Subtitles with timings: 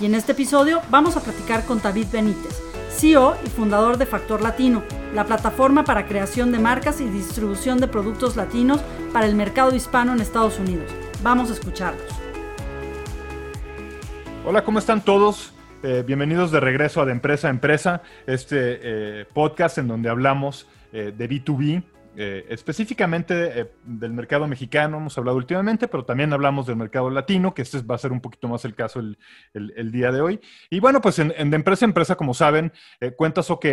[0.00, 4.42] y en este episodio vamos a platicar con David Benítez, CEO y fundador de Factor
[4.42, 4.82] Latino,
[5.14, 8.80] la plataforma para creación de marcas y distribución de productos latinos
[9.12, 10.90] para el mercado hispano en Estados Unidos.
[11.22, 12.12] Vamos a escucharlos.
[14.44, 15.52] Hola, ¿cómo están todos?
[15.82, 20.66] Eh, bienvenidos de regreso a De Empresa a Empresa, este eh, podcast en donde hablamos
[20.92, 21.82] eh, de B2B,
[22.14, 27.54] eh, específicamente eh, del mercado mexicano, hemos hablado últimamente, pero también hablamos del mercado latino,
[27.54, 30.40] que este va a ser un poquito más el caso el, día de hoy.
[30.68, 33.66] Y bueno, pues en, de empresa a empresa, como saben, eh, Cuentas OK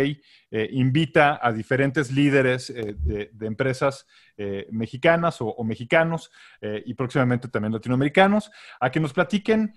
[0.72, 4.04] invita a diferentes líderes de, de, empresas
[4.72, 9.74] mexicanas o, o mexicanos y próximamente también latinoamericanos a que nos platiquen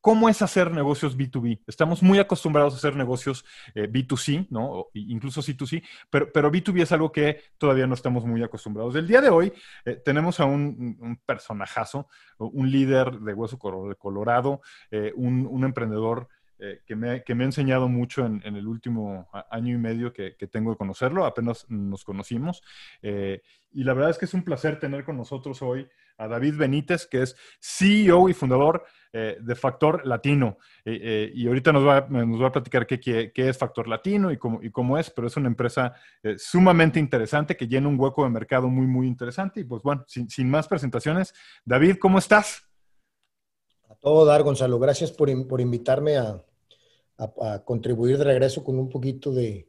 [0.00, 1.60] ¿Cómo es hacer negocios B2B?
[1.66, 4.88] Estamos muy acostumbrados a hacer negocios eh, B2C, ¿no?
[4.94, 8.94] incluso C2C, pero, pero, B2B es algo que todavía no estamos muy acostumbrados.
[8.96, 9.52] El día de hoy
[9.84, 16.28] eh, tenemos a un, personajazo, un líder de Hueso Colorado, eh, un, emprendedor
[16.86, 21.24] que me, ha enseñado mucho en, el último año y medio que, tengo de conocerlo,
[21.24, 22.62] apenas nos conocimos.
[23.02, 27.06] y la verdad es que es un placer tener con nosotros hoy a David Benítez,
[27.06, 30.58] que es CEO y fundador eh, de Factor Latino.
[30.84, 34.30] Eh, eh, y ahorita nos va, nos va a platicar qué, qué, es Factor Latino
[34.30, 35.94] y cómo, y cómo es, pero es una empresa
[36.36, 39.60] sumamente interesante que llena un hueco de mercado muy, muy interesante.
[39.60, 42.62] Y pues bueno, sin, sin más presentaciones, David, ¿cómo estás?
[43.88, 44.78] A todo dar, Gonzalo.
[44.78, 46.40] Gracias por, por invitarme a,
[47.18, 49.68] a, contribuir de regreso con un poquito de,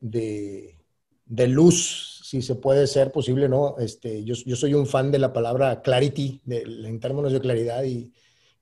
[0.00, 3.76] de, luz si se puede ser posible, ¿no?
[3.78, 8.12] Este, yo, yo, soy un fan de la palabra clarity, en términos de claridad, y,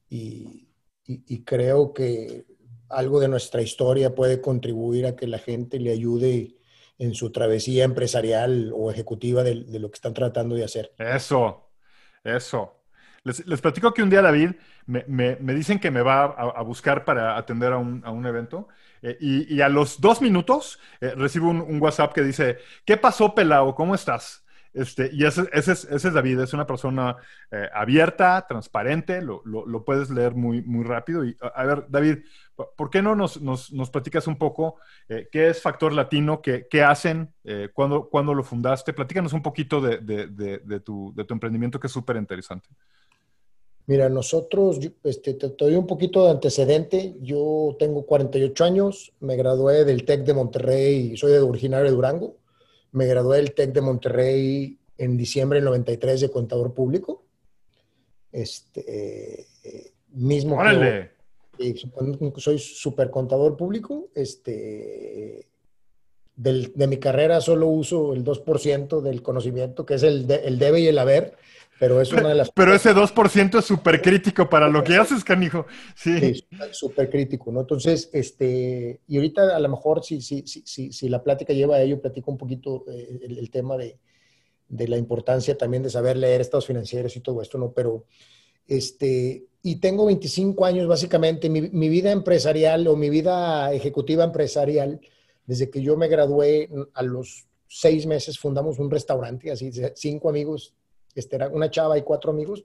[0.08, 0.69] y,
[1.06, 2.46] y, creo que
[2.88, 6.56] algo de nuestra historia puede contribuir a que la gente le ayude
[6.98, 10.92] en su travesía empresarial o ejecutiva de, lo que están tratando de hacer.
[10.98, 11.70] Eso,
[12.24, 12.74] eso.
[13.24, 14.52] Les, platico que un día David
[14.86, 18.25] me, me, me dicen que me va a, buscar para atender a un, a un
[18.26, 18.69] evento
[19.02, 23.75] eh, y, a los dos minutos eh, recibo un, WhatsApp que dice, ¿qué pasó, Pelao?
[23.75, 24.44] ¿Cómo estás?
[24.73, 27.17] Este, y ese, ese, es, ese, es, David, es una persona
[27.51, 31.25] eh, abierta, transparente, lo, lo, puedes leer muy, muy rápido.
[31.25, 32.19] Y a, ver, David,
[32.77, 34.77] ¿por qué no nos, nos, nos platicas un poco
[35.09, 37.33] qué es Factor Latino, qué, qué hacen,
[37.73, 38.93] cuándo, cuándo, lo fundaste?
[38.93, 42.69] Platícanos un poquito de, de, de, de tu, emprendimiento que es súper interesante.
[43.89, 47.17] Mira, nosotros, este, te, doy un poquito de antecedente.
[47.23, 52.37] Yo tengo 48 años, me gradué del TEC de Monterrey, soy de originario de Durango.
[52.93, 57.25] Me gradué del TEC de Monterrey en diciembre del 93 de contador público.
[58.32, 59.47] Este,
[60.12, 61.12] mismo ¡Órale!
[62.37, 64.09] soy super contador público.
[64.15, 65.49] Este,
[66.37, 70.87] de mi carrera solo uso el 2% del conocimiento, que es el, el debe y
[70.87, 71.37] el haber
[71.78, 72.50] pero es una de las...
[72.50, 75.66] Pero ese 2% es súper crítico para lo que haces, canijo.
[75.94, 77.61] Sí, sí súper crítico, ¿no?
[77.61, 81.83] Entonces, este, y ahorita a lo mejor si, si, si, si la plática lleva a
[81.83, 83.99] ello, platico un poquito eh, el, tema de,
[84.69, 87.72] de, la importancia también de saber leer estados financieros y todo esto, ¿no?
[87.72, 88.05] Pero,
[88.67, 95.00] este, y tengo 25 años básicamente, mi, mi vida empresarial o mi vida ejecutiva empresarial,
[95.47, 100.75] desde que yo me gradué a los seis meses fundamos un restaurante, así, cinco amigos
[101.14, 102.64] este, era una chava y cuatro amigos,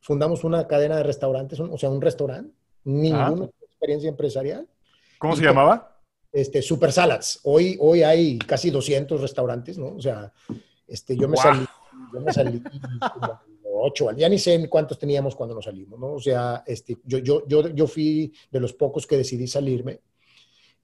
[0.00, 2.54] fundamos una cadena de restaurantes, o sea, un restaurante,
[2.84, 3.50] ninguna ah.
[3.62, 4.68] experiencia empresarial.
[5.18, 6.00] ¿Cómo se llamaba?
[6.32, 7.40] Este, Super Salads.
[7.44, 9.94] Hoy, hoy hay casi 200 restaurantes, ¿no?
[9.96, 10.32] O sea,
[10.86, 11.66] este, yo me salí,
[12.12, 12.62] yo me salí
[13.82, 16.12] ocho, ya ni sé cuántos teníamos cuando nos salimos, ¿no?
[16.12, 20.00] O sea, este, yo, yo, yo, yo fui de los pocos que decidí salirme.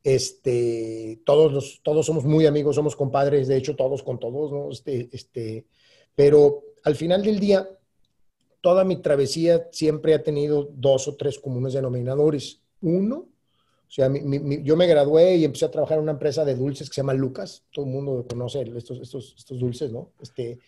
[0.02, 4.70] Este, todos, los, todos somos muy amigos, somos compadres, de hecho, todos con todos, ¿no?
[4.70, 5.66] Este, este,
[6.18, 7.68] pero al final del día,
[8.60, 12.60] toda mi travesía siempre ha tenido dos o tres comunes denominadores.
[12.80, 16.88] Uno, o sea, yo me gradué y empecé a trabajar en una empresa de dulces
[16.88, 17.62] que se llama Lucas.
[17.72, 20.10] Todo el mundo conoce estos, estos, estos dulces, ¿no?
[20.20, 20.58] Este,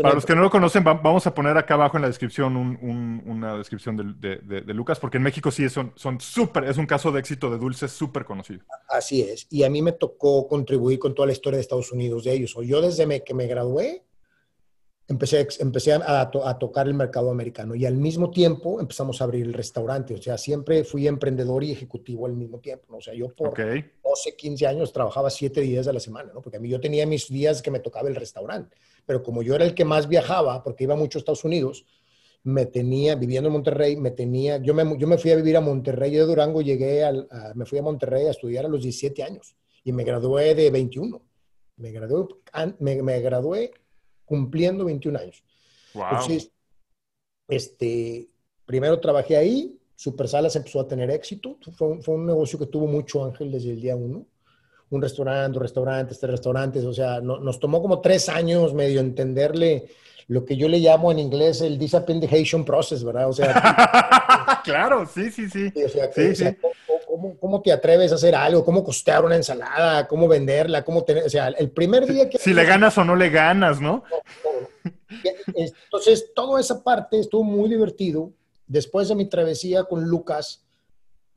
[0.00, 2.56] Para los que no lo conocen, vamos a poner acá abajo en la descripción
[3.26, 7.20] una descripción de, de, Lucas, porque en México sí son súper, es un caso de
[7.20, 8.64] éxito de dulces súper conocido.
[8.88, 9.46] Así es.
[9.50, 12.56] Y a mí me tocó contribuir con toda la historia de Estados Unidos de ellos.
[12.56, 14.06] O yo desde que me gradué
[15.08, 19.44] empecé, empecé a, a, tocar el mercado americano y al mismo tiempo empezamos a abrir
[19.44, 20.14] el restaurante.
[20.14, 22.86] O sea, siempre fui emprendedor y ejecutivo al mismo tiempo.
[22.90, 22.96] ¿no?
[22.98, 26.40] O sea, yo por 12, 15 años trabajaba 7 días a la semana, ¿no?
[26.40, 28.76] Porque a mí yo tenía mis días que me tocaba el restaurante.
[29.04, 31.86] Pero como yo era el que más viajaba, porque iba mucho a Estados Unidos,
[32.42, 35.60] me tenía, viviendo en Monterrey, me tenía, yo me, yo me fui a vivir a
[35.60, 39.56] Monterrey, de Durango llegué, al, me fui a Monterrey a estudiar a los 17 años
[39.82, 41.22] y me gradué de 21.
[41.78, 42.26] Me gradué,
[42.78, 43.72] me, me gradué
[44.26, 45.42] cumpliendo 21 años.
[45.94, 46.50] Entonces,
[47.48, 48.28] este,
[48.66, 52.86] primero trabajé ahí, Supersalas empezó a tener éxito, fue un, fue un, negocio que tuvo
[52.86, 54.26] mucho Ángel desde el día uno.
[54.90, 59.88] Un restaurante, restaurantes, tres restaurantes, o sea, nos tomó como tres años medio entenderle
[60.28, 63.28] lo que yo le llamo en inglés el disappendation process, ¿verdad?
[63.28, 65.72] O sea, claro, sí, sí, sí.
[65.84, 66.10] O sea,
[67.40, 68.64] ¿cómo, te atreves a hacer algo?
[68.64, 70.06] ¿Cómo costear una ensalada?
[70.06, 70.84] ¿Cómo venderla?
[70.84, 72.38] ¿Cómo tener, o sea, el primer día que...
[72.38, 74.04] Si le ganas o no le ganas, ¿no?
[75.54, 78.32] Entonces, toda esa parte estuvo muy divertido.
[78.66, 80.64] Después de mi travesía con Lucas,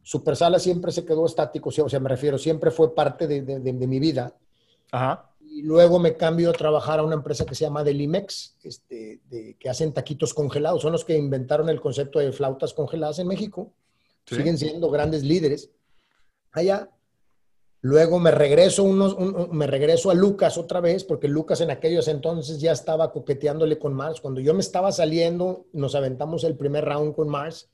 [0.01, 3.99] Supersala siempre se quedó estático, o sea, me refiero, siempre fue parte de, de mi
[3.99, 4.33] vida.
[4.91, 9.19] Ajá y luego me cambio a trabajar a una empresa que se llama Delimex, este,
[9.59, 10.81] que hacen taquitos congelados.
[10.81, 13.73] Son los que inventaron el concepto de flautas congeladas en México.
[14.29, 15.69] Siguen siendo grandes líderes
[16.51, 16.89] allá.
[17.81, 19.17] Luego me regreso, unos,
[19.51, 23.93] me regreso a Lucas otra vez, porque Lucas en aquellos entonces ya estaba coqueteándole con
[23.93, 24.19] Mars.
[24.19, 27.69] Cuando yo me estaba saliendo, nos aventamos el primer round con Mars,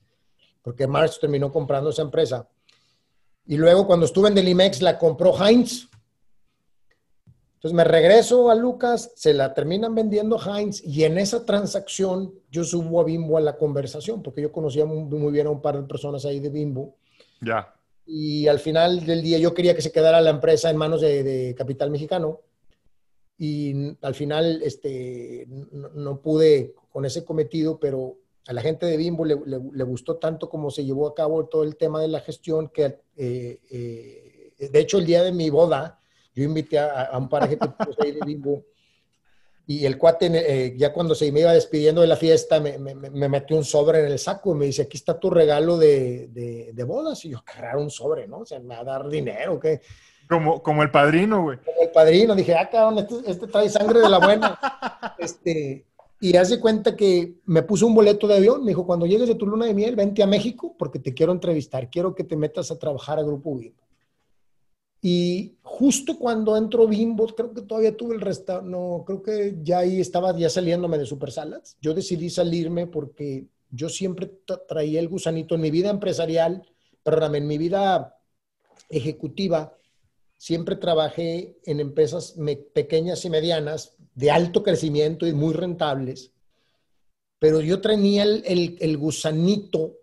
[0.62, 2.48] porque Mars terminó comprando esa empresa.
[3.48, 5.88] Y luego cuando estuve en Delimex, la compró Heinz
[7.66, 12.64] entonces me regreso a Lucas, se la terminan vendiendo Heinz y en esa transacción yo
[12.64, 15.88] subo a Bimbo a la conversación porque yo conocía muy, bien a un par de
[15.88, 16.96] personas ahí de Bimbo.
[17.42, 17.74] Ya.
[18.06, 21.56] Y al final del día yo quería que se quedara la empresa en manos de,
[21.58, 22.42] Capital Mexicano
[23.36, 28.16] y al final este, no, pude con ese cometido, pero
[28.46, 31.78] a la gente de Bimbo le, gustó tanto como se llevó a cabo todo el
[31.78, 36.00] tema de la gestión que, eh, eh, de hecho, el día de mi boda,
[36.36, 37.58] yo invité a, un par de
[38.04, 38.20] ahí de
[39.68, 42.94] y el cuate, eh, ya cuando se me iba despidiendo de la fiesta, me, me,
[42.94, 46.28] me, metió un sobre en el saco y me dice, aquí está tu regalo de,
[46.28, 47.26] de, de bodas.
[47.26, 48.40] Y yo, qué un sobre, ¿no?
[48.40, 49.82] O sea, me va a dar dinero, ¿qué?
[50.30, 51.58] Como, como el padrino, güey.
[51.58, 52.36] Como el padrino.
[52.36, 54.60] Dije, ah, cabrón, este, este trae sangre de la buena.
[55.18, 55.88] este,
[56.20, 58.64] y hace cuenta que me puso un boleto de avión.
[58.64, 61.32] Me dijo, cuando llegues de tu luna de miel, vente a México porque te quiero
[61.32, 61.90] entrevistar.
[61.90, 63.85] Quiero que te metas a trabajar a Grupo Bimbo.
[65.08, 69.78] Y justo cuando entro Bimbo, creo que todavía tuve el resto, no, creo que ya
[69.78, 71.78] ahí estaba ya saliéndome de Super Salads.
[71.80, 74.32] Yo decidí salirme porque yo siempre
[74.68, 76.68] traía el gusanito en mi vida empresarial,
[77.04, 78.18] perdóname, en mi vida
[78.90, 79.78] ejecutiva,
[80.40, 82.34] siempre trabajé en empresas
[82.74, 86.32] pequeñas y medianas de alto crecimiento y muy rentables,
[87.38, 90.00] pero yo tenía el, el gusanito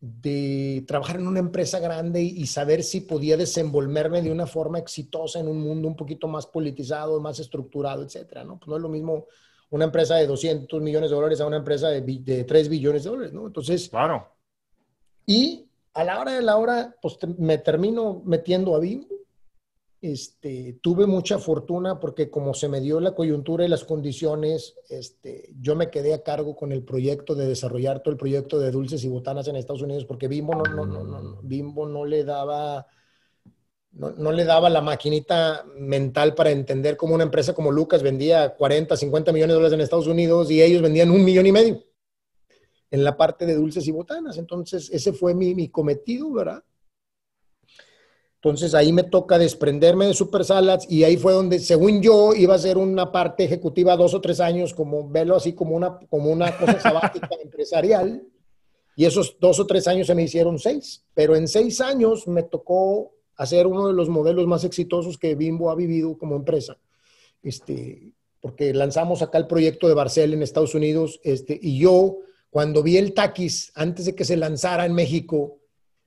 [0.00, 5.40] de trabajar en una empresa grande y, saber si podía desenvolverme de una forma exitosa
[5.40, 8.58] en un mundo un poquito más politizado, más estructurado, etcétera, ¿no?
[8.58, 9.26] Pues no es lo mismo
[9.68, 13.10] una empresa de 200 millones de dólares a una empresa de, de 3 billones de
[13.10, 13.46] dólares, ¿no?
[13.46, 13.90] Entonces...
[13.90, 14.26] Claro.
[15.26, 19.19] Y a la hora de la hora, pues me termino metiendo a Bimbo
[20.02, 25.52] este, tuve mucha fortuna porque como se me dio la coyuntura y las condiciones, este,
[25.60, 29.04] yo me quedé a cargo con el proyecto de desarrollar todo el proyecto de dulces
[29.04, 32.86] y botanas en Estados Unidos porque Bimbo no, no, no, no, no le daba...
[33.92, 38.54] No, no, le daba la maquinita mental para entender cómo una empresa como Lucas vendía
[38.54, 41.82] 40, 50 millones de dólares en Estados Unidos y ellos vendían un millón y medio
[42.92, 44.38] en la parte de dulces y botanas.
[44.38, 46.62] Entonces, ese fue mi, mi cometido, ¿verdad?
[48.42, 52.54] Entonces ahí me toca desprenderme de Super Salads y ahí fue donde, según yo, iba
[52.54, 56.30] a ser una parte ejecutiva dos o tres años, como verlo así como una, como
[56.30, 58.22] una cosa sabática empresarial.
[58.96, 61.04] Y esos dos o tres años se me hicieron seis.
[61.12, 65.70] Pero en seis años me tocó hacer uno de los modelos más exitosos que Bimbo
[65.70, 66.78] ha vivido como empresa.
[67.42, 71.20] Este, porque lanzamos acá el proyecto de Barcel en Estados Unidos.
[71.24, 75.59] Este, y yo, cuando vi el taquis, antes de que se lanzara en México,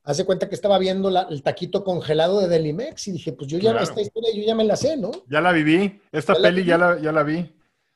[0.04, 3.78] hace cuenta que estaba viendo el taquito congelado de Delimex y dije, pues yo ya,
[3.78, 5.12] esta historia yo ya me la sé, ¿no?
[5.30, 7.50] Ya la viví, esta peli Ya, la, ya la vi.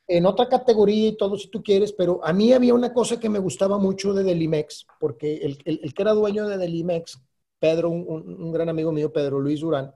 [0.06, 3.28] En otra categoría y todo, si tú quieres, pero a mí había una cosa que
[3.28, 7.20] me gustaba mucho de Delimex, porque el, el, que era dueño de Delimex,
[7.58, 9.92] Pedro, un, gran amigo mío, Pedro Luis Durán,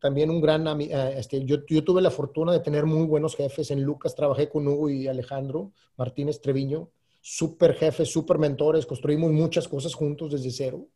[0.00, 3.34] también un gran amigo, eh, este, yo, yo, tuve la fortuna de tener muy buenos
[3.34, 3.72] jefes.
[3.72, 9.66] En Lucas trabajé con Hugo y Alejandro Martínez Treviño, súper jefes, súper mentores, construimos muchas
[9.66, 10.86] cosas juntos desde cero.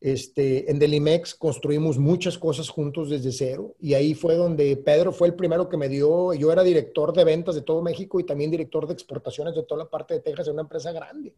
[0.00, 5.26] Este, en Delimex construimos muchas cosas juntos desde cero y ahí fue donde Pedro fue
[5.26, 8.52] el primero que me dio, yo era director de ventas de todo México y también
[8.52, 11.34] director de exportaciones de toda la parte de Texas en una empresa grande.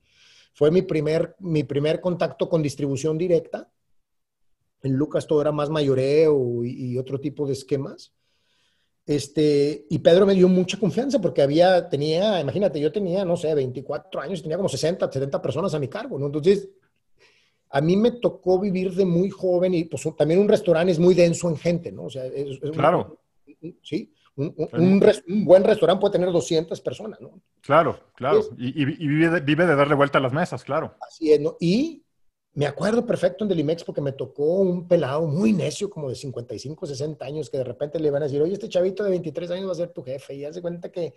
[0.52, 3.71] Fue mi primer, mi primer contacto con distribución directa.
[4.83, 8.12] En Lucas todo era más mayoreo y, y otro tipo de esquemas.
[9.07, 13.55] Este, y Pedro me dio mucha confianza porque había, tenía, imagínate, yo tenía, no sé,
[13.55, 16.25] 24 años, tenía como 60, 70 personas a mi cargo.
[16.25, 16.69] Entonces,
[17.71, 21.15] a mí me tocó vivir de muy joven y pues también un restaurante es muy
[21.15, 22.05] denso en gente, ¿no?
[22.05, 23.21] O sea, es, claro.
[23.83, 27.41] sí, un, un, buen restaurante puede tener 200 personas, ¿no?
[27.61, 28.41] Claro, claro.
[28.59, 30.97] y, vive, de, vive, de, darle vuelta a las mesas, claro.
[31.07, 31.57] Así es, ¿no?
[31.61, 32.03] Y
[32.55, 36.87] me acuerdo perfecto en Delimex porque me tocó un pelado muy necio, como de 55,
[36.87, 39.69] 60 años, que de repente le van a decir, oye, este chavito de 23 años
[39.69, 40.35] va a ser tu jefe.
[40.35, 41.15] Y hace cuenta que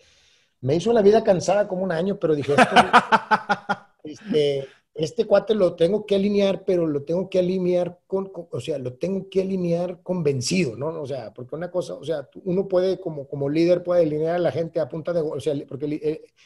[0.62, 2.53] me hizo la vida cansada como un año, pero dije,
[4.03, 8.77] este, este cuate lo tengo que alinear, pero lo tengo que alinear con, o sea,
[8.77, 11.01] lo tengo que alinear convencido, ¿no?
[11.01, 14.39] O sea, porque una cosa, o sea, uno puede, como, como líder, puede alinear a
[14.39, 15.85] la gente a punta de, o sea, porque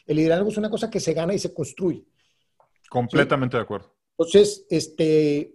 [0.05, 2.05] el, liderazgo es una cosa que se gana y se construye.
[2.89, 3.93] Completamente de acuerdo.
[4.17, 5.53] Entonces, este,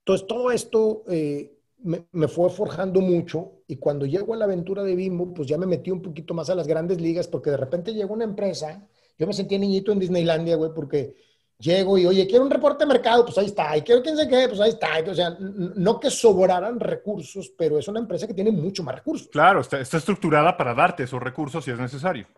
[0.00, 4.82] entonces todo esto eh, me, me, fue forjando mucho y cuando llego a la aventura
[4.82, 7.56] de Bimbo, pues ya me metí un poquito más a las grandes ligas porque de
[7.56, 8.88] repente llegó una empresa
[9.18, 11.14] yo me sentía niñito en Disneylandia, güey, porque
[11.58, 13.76] llego y, oye, quiero un reporte de mercado, pues ahí está.
[13.76, 15.00] Y quiero quién se qué, pues ahí está.
[15.10, 19.28] O sea, no que sobraran recursos, pero es una empresa que tiene mucho más recursos.
[19.28, 22.28] Claro, está, está estructurada para darte esos recursos si es necesario.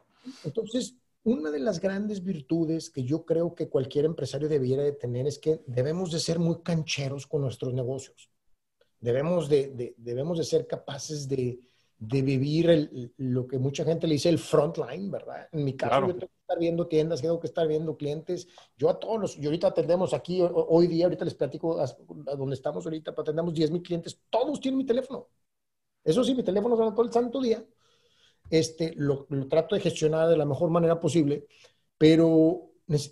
[0.43, 5.27] Entonces, una de las grandes virtudes que yo creo que cualquier empresario debiera de tener
[5.27, 8.31] es que debemos de ser muy cancheros con nuestros negocios.
[9.01, 11.59] Debemos de, de debemos de ser capaces de,
[12.01, 15.47] de vivir el, lo que mucha gente le dice el frontline, ¿verdad?
[15.53, 18.49] En mi caso, yo tengo que estar viendo tiendas, tengo que estar viendo clientes.
[18.79, 21.87] Yo a todos los, yo ahorita atendemos aquí, hoy día, ahorita les platico a,
[22.37, 25.29] donde estamos ahorita, atendemos 10 mil clientes, todos tienen mi teléfono.
[26.03, 27.63] Eso sí, mi teléfono suena todo el santo día.
[28.49, 31.47] Este, lo, lo, trato de gestionar de la mejor manera posible,
[31.99, 32.27] pero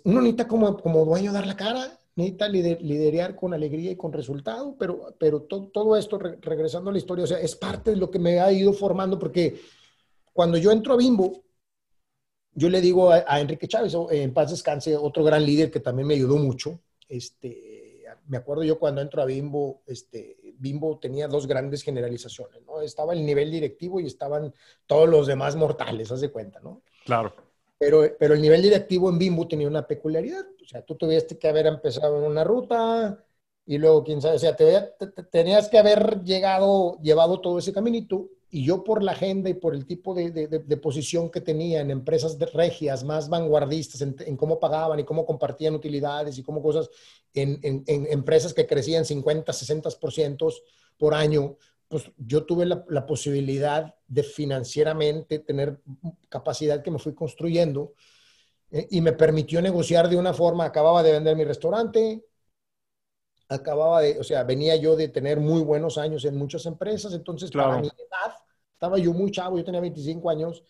[0.03, 4.75] uno necesita como, como dueño dar la cara necesita liderar con alegría y con resultado,
[4.77, 8.19] pero, pero todo esto, regresando a la historia, o sea, es parte de lo que
[8.19, 9.59] me ha ido formando, porque
[10.33, 11.43] cuando yo entro a Bimbo,
[12.53, 16.15] yo le digo a, Enrique Chávez, en paz descanse, otro gran líder que también me
[16.15, 21.81] ayudó mucho, este, me acuerdo yo cuando entro a Bimbo, este, Bimbo tenía dos grandes
[21.83, 22.81] generalizaciones, ¿no?
[22.81, 24.53] Estaba el nivel directivo y estaban
[24.85, 26.81] todos los demás mortales, haz de cuenta, ¿no?
[27.05, 27.33] Claro.
[27.79, 30.45] Pero, pero el nivel directivo en Bimbo tenía una peculiaridad.
[30.61, 33.23] O sea, tú tuviste que haber empezado en una ruta
[33.65, 34.65] y luego, quién sabe, o sea, te,
[35.31, 38.29] tenías que haber llegado, llevado todo ese caminito.
[38.49, 41.91] Y yo por la agenda y por el tipo de, de, posición que tenía en
[41.91, 46.63] empresas de regias más vanguardistas, en, en, cómo pagaban y cómo compartían utilidades y cómo
[46.63, 46.89] cosas,
[47.35, 50.51] en, en, en empresas que crecían 50, 60%
[50.97, 51.55] por año,
[51.89, 55.81] pues yo tuve la, posibilidad de financieramente tener
[56.29, 57.93] capacidad que me fui construyendo
[58.69, 62.23] eh, y me permitió negociar de una forma, acababa de vender mi restaurante,
[63.47, 67.49] acababa de, o sea, venía yo de tener muy buenos años en muchas empresas, entonces
[67.49, 67.69] claro.
[67.69, 68.35] para mi edad,
[68.71, 70.63] estaba yo muy chavo, yo tenía 25 años,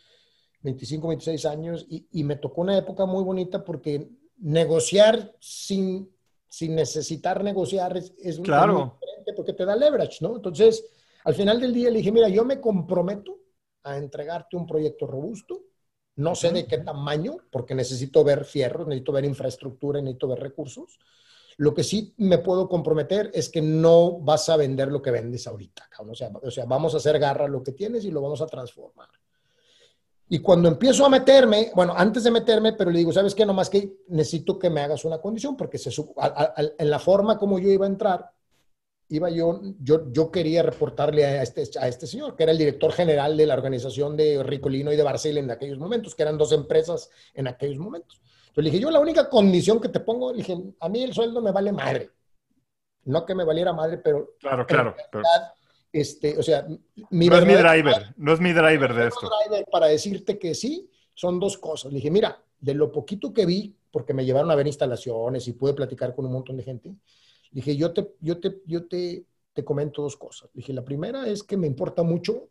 [0.62, 6.10] 25, 26 años, y, y me tocó una época muy bonita porque negociar sin,
[6.48, 8.98] sin necesitar negociar es, es claro.
[9.02, 10.38] diferente porque te da leverage, ¿no?
[10.38, 10.86] Entonces,
[11.24, 13.40] al final del día le dije, mira, yo me comprometo
[13.84, 15.62] a entregarte un proyecto robusto,
[16.16, 21.00] no sé de qué tamaño, porque necesito ver fierros, necesito ver infraestructura, necesito ver recursos.
[21.58, 25.48] Lo que sí me puedo comprometer es que no vas a vender lo que vendes
[25.48, 25.90] ahorita.
[26.00, 28.48] O sea, o sea, vamos a hacer garra lo que tienes y lo vamos a
[28.48, 29.10] transformar.
[30.32, 33.46] Y cuando empiezo a meterme, bueno, antes de meterme, pero le digo, ¿sabes qué?
[33.46, 35.90] Nomás que necesito que me hagas una condición, porque se,
[36.78, 38.30] en la forma como yo iba a entrar,
[39.10, 42.92] iba yo, yo, yo quería reportarle a este, a este señor, que era el director
[42.92, 46.52] general de la organización de Ricolino y de Barcel en aquellos momentos, que eran dos
[46.52, 48.22] empresas en aquellos momentos.
[48.42, 51.14] Entonces le dije, yo la única condición que te pongo, le dije, a mí el
[51.14, 52.12] sueldo me vale madre.
[53.06, 54.36] No que me valiera madre, pero...
[54.40, 54.96] Claro, claro.
[55.92, 56.68] Este, o sea,
[57.10, 59.28] mi no es mi driver, no es mi driver de esto.
[59.48, 61.92] Driver para decirte que sí, son dos cosas.
[61.92, 65.54] Le dije, mira, de lo poquito que vi, porque me llevaron a ver instalaciones y
[65.54, 66.94] pude platicar con un montón de gente,
[67.52, 70.50] dije, yo te, yo te, yo te, te comento dos cosas.
[70.54, 72.50] dije, la primera es que me importa mucho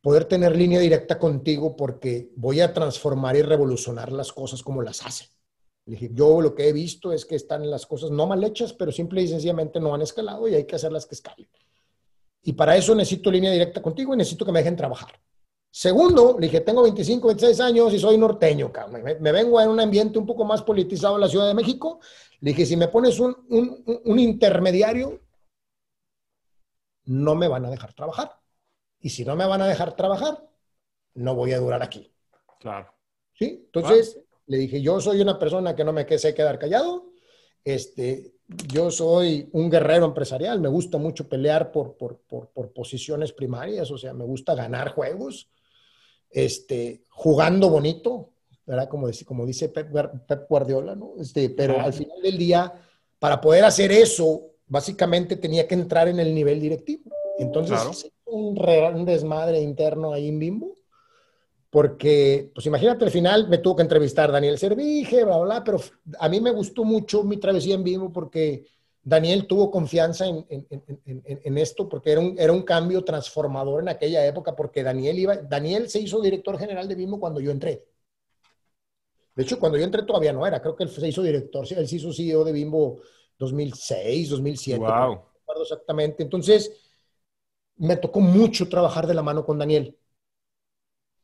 [0.00, 5.04] poder tener línea directa contigo porque voy a transformar y revolucionar las cosas como las
[5.06, 5.28] hace.
[5.86, 8.90] dije, yo lo que he visto es que están las cosas no mal hechas, pero
[8.90, 11.48] simple y sencillamente no han escalado y hay que hacerlas que escalen.
[12.42, 15.12] Y para eso necesito línea directa contigo y necesito que me dejen trabajar.
[15.70, 19.02] Segundo, le dije, tengo 25, 26 años y soy norteño, cabrón.
[19.02, 22.00] Me, vengo en un ambiente un poco más politizado en la Ciudad de México.
[22.42, 23.34] Le dije, si me pones un,
[24.04, 25.20] un, intermediario,
[27.04, 28.32] no me van a dejar trabajar.
[29.00, 30.44] Y si no me van a dejar trabajar,
[31.14, 32.12] no voy a durar aquí.
[32.58, 32.92] Claro.
[33.32, 33.62] ¿Sí?
[33.64, 37.12] Entonces, le dije, yo soy una persona que no me sé quedar callado.
[37.62, 38.34] Este,
[38.72, 40.60] yo soy un guerrero empresarial.
[40.60, 43.88] Me gusta mucho pelear por, por, por, por posiciones primarias.
[43.92, 45.48] O sea, me gusta ganar juegos
[46.32, 48.31] este, jugando bonito,
[48.66, 48.88] ¿verdad?
[48.88, 49.90] Como, como dice Pep,
[50.48, 51.14] Guardiola, ¿no?
[51.18, 52.72] Este, pero al final del día,
[53.18, 57.10] para poder hacer eso, básicamente tenía que entrar en el nivel directivo.
[57.38, 60.76] Entonces, un, un desmadre interno ahí en Bimbo,
[61.70, 65.80] porque, pues imagínate, al final me tuvo que entrevistar Daniel Servige, bla, bla, pero
[66.18, 68.66] a mí me gustó mucho mi travesía en Bimbo porque
[69.02, 74.24] Daniel tuvo confianza en, en, esto porque era un, era un, cambio transformador en aquella
[74.24, 77.84] época porque Daniel iba, Daniel se hizo director general de Bimbo cuando yo entré.
[79.34, 81.88] De hecho, cuando yo entré todavía no era, creo que él se hizo director, él
[81.88, 83.00] se hizo CEO de Bimbo
[83.38, 84.78] 2006, 2007.
[84.78, 84.88] Wow.
[84.90, 86.22] No recuerdo exactamente.
[86.22, 86.70] Entonces,
[87.76, 89.96] me tocó mucho trabajar de la mano con Daniel.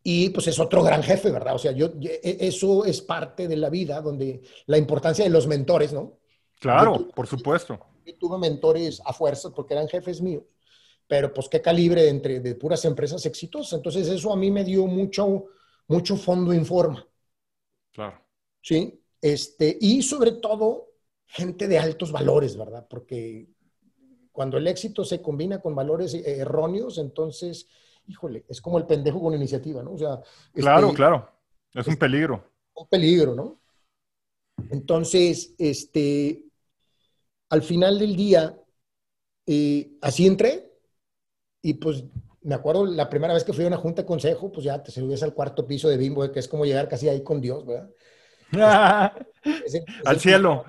[0.02, 1.54] Y pues es otro gran jefe, ¿verdad?
[1.54, 5.46] O sea, yo, e, eso es parte de la vida, donde la importancia de los
[5.46, 6.18] mentores, ¿no?
[6.58, 7.78] Claro, por supuesto.
[8.04, 10.44] Yo tuve mentores a fuerza porque eran jefes míos,
[11.06, 13.74] pero pues qué calibre entre de puras empresas exitosas.
[13.74, 15.46] Entonces eso a mí me dio mucho,
[15.86, 17.07] mucho fondo en forma.
[17.98, 18.24] Claro.
[18.62, 20.86] Sí, este, y sobre todo
[21.26, 22.86] gente de altos valores, ¿verdad?
[22.88, 23.48] Porque
[24.30, 27.66] cuando el éxito se combina con valores eh, erróneos, entonces,
[28.06, 29.94] híjole, es como el pendejo con iniciativa, ¿no?
[29.94, 30.20] O sea,
[30.52, 31.28] claro, este, claro,
[31.74, 32.48] es un peligro.
[32.74, 33.60] Un peligro, ¿no?
[34.70, 36.44] Entonces, este,
[37.48, 38.56] al final del día,
[39.44, 40.72] eh, así entré
[41.62, 42.04] y pues
[42.48, 44.90] me acuerdo la primera vez que fui a una junta de consejo, pues ya te
[44.90, 47.90] subías al cuarto piso de Bimbo, que es como llegar casi ahí con Dios, ¿verdad?
[50.06, 50.64] al cielo.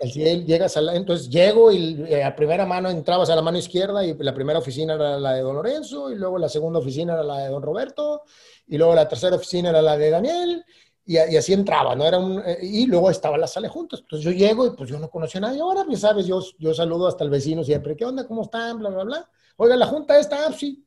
[0.00, 3.42] Al cielo, llegas a la, entonces llego y eh, a primera mano entrabas a la
[3.42, 6.80] mano izquierda y la primera oficina era la de don Lorenzo y luego la segunda
[6.80, 8.22] oficina era la de don Roberto
[8.66, 10.64] y luego la tercera oficina era la de Daniel
[11.06, 12.04] y, así entraba, ¿no?
[12.04, 14.00] Era un, eh, y luego estaba la sala juntos.
[14.00, 15.60] Entonces yo llego y pues yo no conocía a nadie.
[15.60, 17.96] Ahora, pues sabes, yo, yo saludo hasta el vecino siempre.
[17.96, 18.26] ¿Qué onda?
[18.26, 18.78] ¿Cómo están?
[18.78, 19.30] Bla, bla, bla.
[19.56, 20.84] Oiga, la junta está, ah, sí.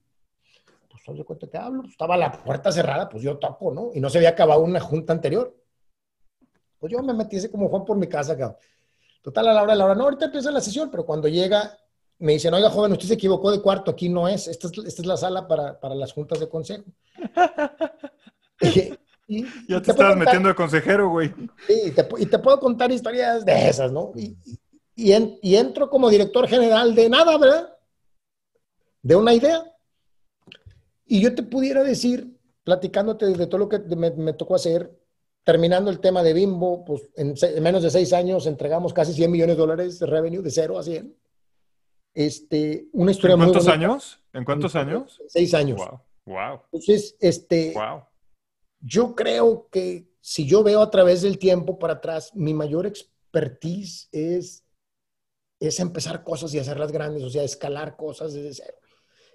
[1.04, 1.82] Pues no sé cuánto que hablo.
[1.82, 3.92] Pues, estaba la puerta cerrada, pues yo toco, ¿no?
[3.94, 5.56] Y no se había acabado una junta anterior.
[6.80, 8.58] Pues yo me metí ese como Juan por mi casa, cabrón.
[9.22, 11.78] Total, a la hora de la hora, no, ahorita empieza la sesión, pero cuando llega,
[12.20, 15.02] me dicen, oiga, joven, usted se equivocó de cuarto, aquí no es, esta es, esta
[15.02, 16.84] es la sala para, para las juntas de consejo.
[18.60, 21.34] ya te, estabas metiendo de consejero, güey.
[21.68, 21.92] Sí, y
[22.26, 24.12] te, puedo contar historias de esas, ¿no?
[24.16, 24.36] Y,
[24.96, 27.78] y, entro como director general de nada, ¿verdad?
[29.02, 29.73] De una idea.
[31.14, 35.00] Y yo te pudiera decir, platicándote de todo lo que me, tocó hacer,
[35.44, 39.56] terminando el tema de Bimbo, pues en, menos de seis años entregamos casi 100 millones
[39.56, 41.16] de dólares de revenue, de cero a 100.
[42.16, 44.20] Este, una historia ¿En cuántos años?
[44.34, 45.22] ¿En cuántos años?
[45.28, 45.78] Seis años.
[45.78, 46.00] Wow.
[46.26, 46.62] Wow.
[46.72, 48.06] Entonces, este, wow.
[48.80, 54.10] Yo creo que si yo veo a través del tiempo para atrás, mi mayor expertise
[54.12, 54.66] es,
[55.60, 58.78] es empezar cosas y hacerlas grandes, o sea, escalar cosas desde cero.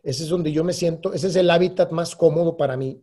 [0.02, 3.02] Ese es donde yo me siento, ese es el hábitat más cómodo para mí.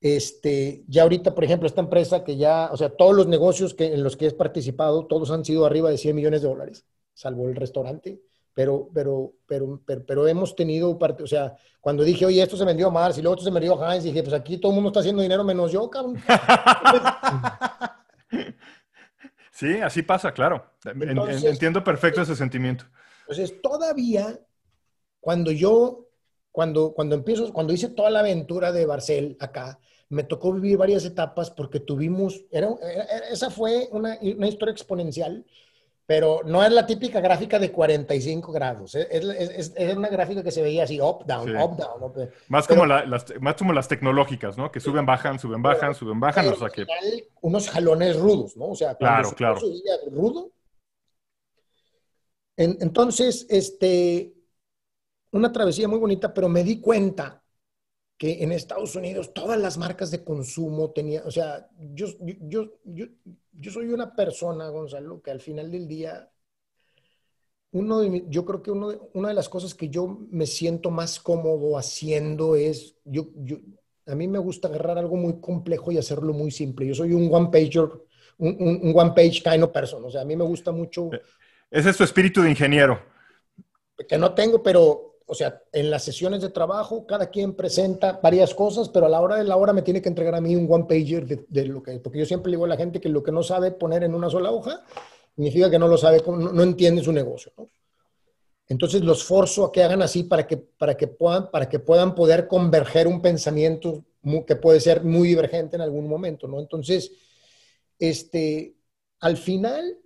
[0.00, 3.94] Este, ya ahorita, por ejemplo, esta empresa que ya, o sea, todos los negocios que,
[3.94, 7.48] en los que he participado, todos han sido arriba de 100 millones de dólares, salvo
[7.48, 8.20] el restaurante
[8.54, 12.90] pero, pero, pero, pero, hemos tenido parte, o sea, cuando dije, oye, esto se vendió
[12.90, 15.22] Mars y luego esto se vendió Heinz, dije, pues aquí todo el mundo está haciendo
[15.22, 16.22] dinero menos yo, cabrón.
[19.52, 20.64] sí, así pasa, claro.
[20.84, 22.84] Entiendo perfecto ese sentimiento.
[23.22, 24.38] Entonces, todavía,
[25.22, 26.08] cuando yo,
[26.50, 29.78] cuando, cuando empiezo, cuando hice toda la aventura de Barcel acá,
[30.10, 32.68] me tocó vivir varias etapas porque tuvimos, era,
[33.30, 35.46] esa fue una, una historia exponencial
[36.12, 38.94] pero no es la típica gráfica de 45 grados.
[38.94, 42.30] Es, una gráfica que se veía así, up, down, up, down.
[42.48, 44.70] Más, como las, más como las tecnológicas, ¿no?
[44.70, 46.48] Que suben, bajan, suben, bajan, suben, bajan.
[46.48, 46.84] O sea que...
[47.40, 48.66] Unos jalones rudos, ¿no?
[48.66, 49.60] O sea, claro, claro.
[50.10, 50.50] rudo.
[52.56, 54.34] entonces, este,
[55.32, 57.42] una travesía muy bonita, pero me di cuenta
[58.16, 63.06] que en Estados Unidos todas las marcas de consumo tenían, o sea, yo, yo, yo,
[63.52, 66.30] yo soy una persona, Gonzalo, que al final del día,
[67.72, 70.90] uno de, yo creo que uno de, una de las cosas que yo me siento
[70.90, 73.56] más cómodo haciendo es, yo, yo,
[74.06, 76.86] a mí me gusta agarrar algo muy complejo y hacerlo muy simple.
[76.86, 77.90] Yo soy un one pager,
[78.38, 80.04] un, un, one page kind of person.
[80.04, 81.10] O sea, a mí me gusta mucho.
[81.70, 83.00] Ese es tu espíritu de ingeniero.
[84.08, 88.54] Que no tengo, pero o sea, en las sesiones de trabajo, cada quien presenta varias
[88.54, 90.70] cosas, pero a la hora de la hora me tiene que entregar a mí un
[90.70, 93.22] one pager de, lo que, porque yo siempre le digo a la gente que lo
[93.22, 94.82] que no sabe poner en una sola hoja,
[95.34, 97.68] significa que no lo sabe, no, no entiende su negocio, ¿no?
[98.68, 102.14] Entonces los forzo a que hagan así para que, para que, puedan, para que puedan
[102.14, 104.04] poder converger un pensamiento
[104.46, 106.60] que puede ser muy divergente en algún momento, ¿no?
[106.60, 107.10] Entonces,
[107.98, 108.76] este,
[109.20, 109.98] al final,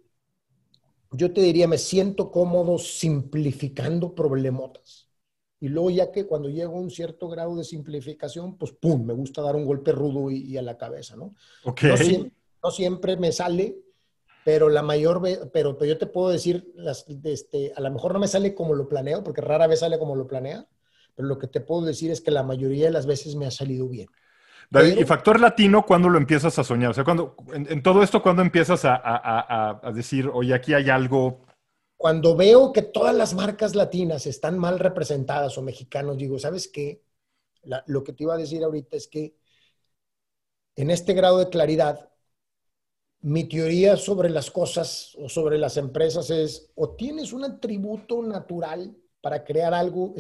[1.13, 5.06] yo te diría, me siento cómodo simplificando problemotas.
[5.61, 9.05] Y luego ya que cuando llego a un cierto grado de simplificación, pues ¡pum!
[9.05, 11.35] Me gusta dar un golpe rudo y, a la cabeza, ¿no?
[11.65, 13.77] No, siempre, me sale,
[14.45, 18.13] pero la mayor vez, pero, pero, yo te puedo decir, las, este, a lo mejor
[18.13, 20.67] no me sale como lo planeo, porque rara vez sale como lo planea,
[21.15, 23.51] pero lo que te puedo decir es que la mayoría de las veces me ha
[23.51, 24.09] salido bien.
[24.71, 26.91] David, y factor latino, ¿cuándo lo empiezas a soñar?
[26.91, 31.47] O sea, cuando, en, todo esto, ¿cuándo empiezas a, decir, oye, aquí hay algo?
[31.97, 37.03] Cuando veo que todas las marcas latinas están mal representadas o mexicanos, digo, ¿sabes qué?
[37.87, 39.37] lo que te iba a decir ahorita es que
[40.77, 42.11] en este grado de claridad,
[43.21, 48.95] mi teoría sobre las cosas o sobre las empresas es, o tienes un atributo natural
[49.21, 50.15] para crear algo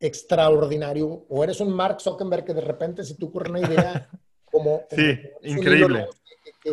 [0.00, 4.10] extraordinario, o eres un Mark Zuckerberg que de repente se te ocurre una idea
[4.44, 4.82] como...
[4.90, 6.08] sí, increíble.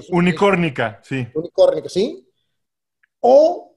[0.10, 1.28] Unicórnica, sí.
[1.34, 2.28] Unicórnica, sí.
[3.20, 3.73] O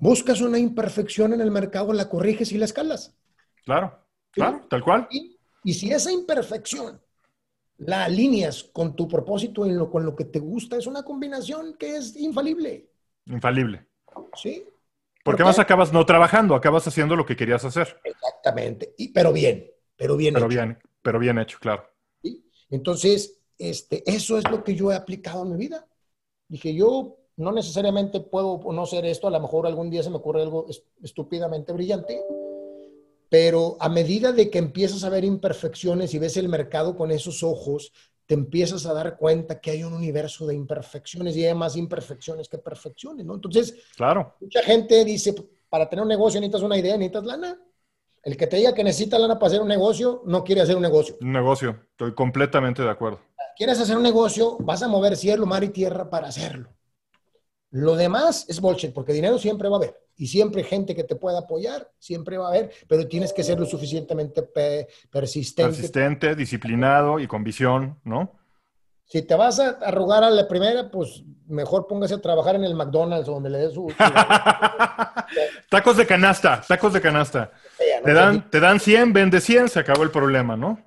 [0.00, 3.14] buscas una imperfección en el mercado, la corriges y la escalas.
[3.64, 5.06] Claro, claro, tal cual.
[5.10, 7.00] Y, y, si esa imperfección
[7.76, 11.76] la alineas con tu propósito y lo, con lo que te gusta, es una combinación
[11.78, 12.90] que es infalible.
[13.26, 13.86] Infalible.
[14.34, 14.64] Sí.
[15.22, 18.00] Porque más acabas no trabajando, acabas haciendo lo que querías hacer.
[18.02, 21.86] Exactamente, y, pero bien, pero bien pero Bien, pero bien hecho, claro.
[22.70, 25.86] Entonces, este, eso es lo que yo he aplicado en mi vida.
[26.48, 30.16] Dije, yo no necesariamente puedo no ser esto, a lo mejor algún día se me
[30.16, 30.66] ocurre algo
[31.02, 32.20] estúpidamente brillante,
[33.28, 37.42] pero a medida de que empiezas a ver imperfecciones y ves el mercado con esos
[37.42, 37.92] ojos,
[38.26, 42.48] te empiezas a dar cuenta que hay un universo de imperfecciones y hay más imperfecciones
[42.48, 43.34] que perfecciones, ¿no?
[43.34, 44.36] Entonces, claro.
[44.40, 45.34] mucha gente dice,
[45.68, 47.58] para tener un negocio necesitas una idea, necesitas lana.
[48.22, 50.82] El que te diga que necesita lana para hacer un negocio, no quiere hacer un
[50.82, 51.16] negocio.
[51.20, 53.20] Un negocio, estoy completamente de acuerdo.
[53.56, 56.70] Quieres hacer un negocio, vas a mover cielo, mar y tierra para hacerlo.
[57.70, 59.96] Lo demás es bullshit, porque dinero siempre va a haber.
[60.16, 63.58] Y siempre gente que te pueda apoyar, siempre va a haber, pero tienes que ser
[63.58, 65.72] lo suficientemente persistente.
[65.72, 68.38] Persistente, disciplinado y con visión, ¿no?
[69.06, 72.74] Si te vas a arrugar a la primera, pues mejor póngase a trabajar en el
[72.74, 73.86] McDonald's donde le des su...
[75.68, 77.50] tacos de canasta, tacos de canasta.
[78.04, 80.78] te, dan, te dan 100, vende 100, se acabó el problema, ¿no?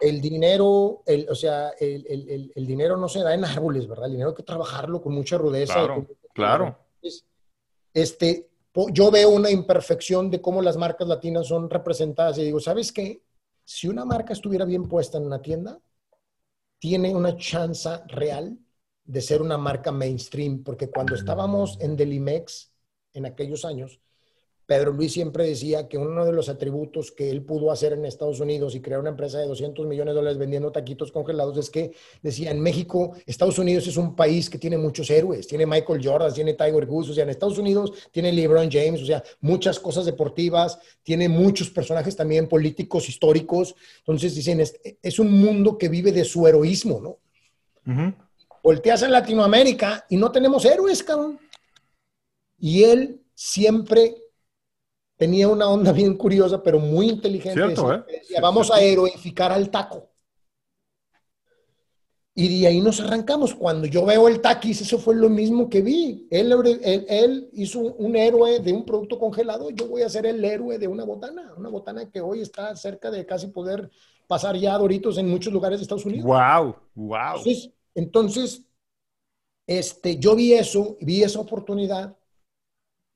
[0.00, 4.06] El dinero, el, o sea, el, el, el, dinero no se da en árboles, ¿verdad?
[4.06, 5.74] El dinero hay que trabajarlo con mucha rudeza.
[5.74, 6.78] Claro, claro.
[7.94, 8.50] Este,
[8.92, 13.22] yo veo una imperfección de cómo las marcas latinas son representadas y digo, ¿sabes qué?
[13.64, 15.80] Si una marca estuviera bien puesta en una tienda,
[16.78, 18.58] tiene una chance real
[19.04, 22.72] de ser una marca mainstream, porque cuando estábamos en Delimex
[23.14, 24.00] en aquellos años,
[24.66, 28.40] Pedro Luis siempre decía que uno de los atributos que él pudo hacer en Estados
[28.40, 31.94] Unidos y crear una empresa de 200 millones de dólares vendiendo taquitos congelados es que
[32.22, 36.32] decía, en México, Estados Unidos es un país que tiene muchos héroes, tiene Michael Jordan,
[36.32, 40.06] tiene Tiger Woods, o sea, en Estados Unidos tiene LeBron James, o sea, muchas cosas
[40.06, 46.24] deportivas, tiene muchos personajes también políticos, históricos, entonces dicen, es, un mundo que vive de
[46.24, 47.18] su heroísmo, ¿no?
[48.62, 51.38] Volteas en Latinoamérica y no tenemos héroes, cabrón.
[52.58, 54.23] Y él siempre
[55.16, 57.60] tenía una onda bien curiosa, pero muy inteligente.
[57.60, 58.04] Cierto, ¿eh?
[58.40, 60.10] vamos a heroificar al taco.
[62.36, 63.54] Y de ahí nos arrancamos.
[63.54, 66.26] Cuando yo veo el taquis, eso fue lo mismo que vi.
[66.30, 70.78] Él, él, hizo un héroe de un producto congelado, yo voy a ser el héroe
[70.78, 73.88] de una botana, una botana que hoy está cerca de casi poder
[74.26, 76.24] pasar ya Doritos en muchos lugares de Estados Unidos.
[76.24, 76.74] ¡Wow!
[76.96, 77.36] ¡Wow!
[77.36, 78.62] Entonces, entonces
[79.66, 82.16] este, yo vi eso, vi esa oportunidad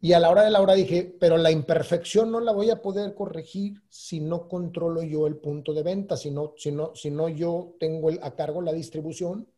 [0.00, 2.80] y a la hora de la hora dije, pero la imperfección no la voy a
[2.80, 7.11] poder corregir si no controlo yo el punto de venta, si no, si no, si
[7.11, 9.48] no yo tengo a cargo la distribución.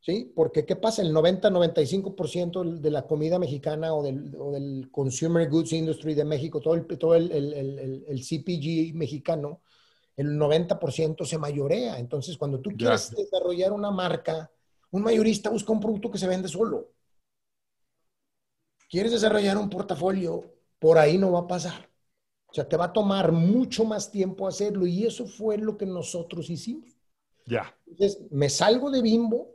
[0.00, 0.32] ¿Sí?
[0.34, 1.02] Porque ¿qué pasa?
[1.02, 6.60] El 90-95% de la comida mexicana o del, o del, Consumer Goods Industry de México,
[6.60, 9.60] todo el, todo el, el, el CPG mexicano,
[10.16, 11.98] el 90% se mayorea.
[11.98, 14.50] Entonces, cuando tú quieres desarrollar una marca,
[14.90, 16.95] un mayorista busca un producto que se vende solo
[18.88, 20.44] quieres desarrollar un portafolio,
[20.78, 21.90] por ahí no va a pasar.
[22.46, 25.86] O sea, te va a tomar mucho más tiempo hacerlo y eso fue lo que
[25.86, 26.96] nosotros hicimos.
[27.44, 27.76] Ya.
[27.86, 29.50] Entonces, me salgo de Bimbo,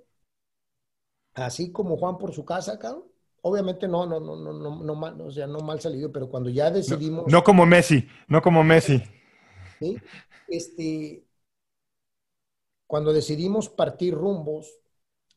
[1.33, 3.05] así como Juan por su casa, cabrón,
[3.41, 6.49] obviamente no, no, no, no, no, no mal, o sea, no mal salido, pero cuando
[6.49, 7.27] ya decidimos.
[7.27, 9.01] No, como Messi, no como Messi.
[9.79, 9.97] ¿sí?
[10.47, 11.25] Este,
[12.87, 14.69] cuando decidimos partir rumbos,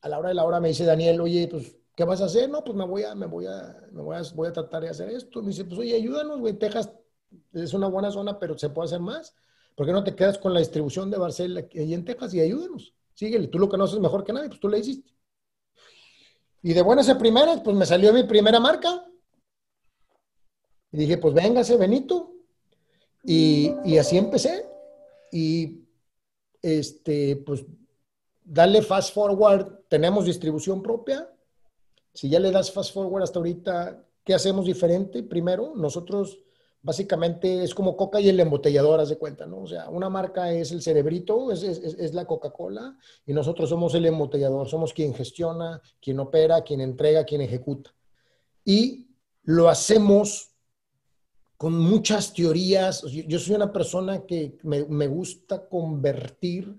[0.01, 2.49] a la hora de la hora me dice Daniel, oye, pues, ¿qué vas a hacer?
[2.49, 4.89] No, pues me voy a, me voy a, me voy a, voy a tratar de
[4.89, 5.41] hacer esto.
[5.41, 6.91] Me dice, pues, oye, ayúdanos, güey, Texas
[7.53, 9.35] es una buena zona, pero se puede hacer más.
[9.75, 12.93] ¿Por qué no te quedas con la distribución de Barcel ahí en Texas y ayúdanos?
[13.13, 15.13] Síguele, tú lo conoces mejor que nadie, pues tú le hiciste.
[16.61, 19.05] Y de buenas a primeras, pues me salió mi primera marca.
[20.91, 22.33] Y dije, pues véngase, Benito.
[23.23, 24.65] Y, y así empecé.
[25.31, 25.85] Y
[26.61, 27.65] este, pues
[28.43, 31.29] dale fast forward, tenemos distribución propia.
[32.15, 35.21] Si ya le das fast forward hasta ahorita, ¿qué hacemos diferente?
[35.21, 36.39] Primero, nosotros
[36.81, 39.63] básicamente es como Coca y el embotellador, haz de cuenta, ¿no?
[39.63, 43.93] O sea, una marca es el cerebrito, es, es, es la Coca-Cola, y nosotros somos
[43.95, 47.93] el embotellador, somos quien gestiona, quien opera, quien entrega, quien ejecuta.
[48.63, 49.07] Y
[49.43, 50.51] lo hacemos
[51.57, 53.01] con muchas teorías.
[53.01, 56.75] Yo soy una persona que me, me gusta convertir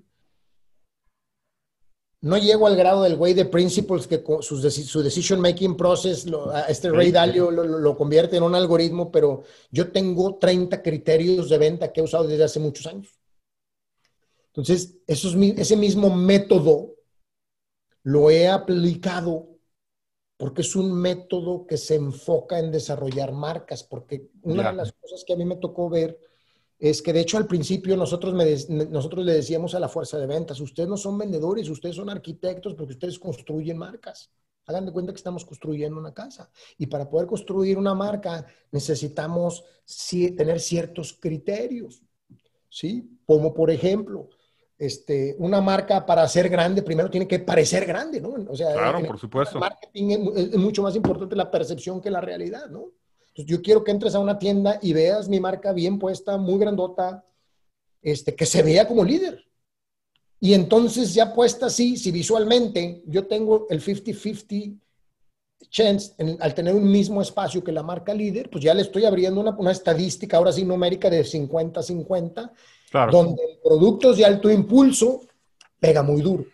[2.23, 6.27] no llego al grado del güey de principles que su, su decision making process,
[6.69, 11.93] este Ray Dalio lo, convierte en un algoritmo, pero yo tengo 30 criterios de venta
[11.93, 13.19] que he usado desde hace muchos años.
[14.49, 16.95] Entonces, ese mismo método
[18.03, 19.57] lo he aplicado
[20.39, 25.25] porque es un método que se enfoca en desarrollar marcas, porque una de las cosas
[25.27, 26.19] que a mí me tocó ver
[26.79, 28.35] es que de hecho al principio nosotros,
[28.69, 32.75] nosotros le decíamos a la fuerza de ventas, ustedes no son vendedores, ustedes son arquitectos
[32.75, 34.31] porque ustedes construyen marcas.
[34.67, 36.51] Hagan de cuenta que estamos construyendo una casa.
[36.77, 39.65] Y para poder construir una marca necesitamos
[40.11, 42.03] tener ciertos criterios.
[42.69, 43.09] ¿Sí?
[43.25, 44.29] Como por ejemplo,
[44.77, 48.35] este, una marca para ser grande primero tiene que parecer grande, ¿no?
[48.49, 49.57] O sea, claro, por supuesto.
[49.57, 52.91] El marketing es mucho más importante la percepción que la realidad, ¿no?
[53.45, 57.25] Yo quiero que entres a una tienda y veas mi marca bien puesta, muy grandota,
[58.03, 59.45] este, que se vea como líder.
[60.41, 64.79] Y entonces ya puesta así, si visualmente yo tengo el 50-50
[65.71, 69.41] chance al tener un mismo espacio que la marca líder, pues ya le estoy abriendo
[69.41, 72.53] una, una estadística, ahora sí numérica de 50-50,
[73.11, 75.23] donde productos de alto impulso
[75.81, 76.45] pega muy duro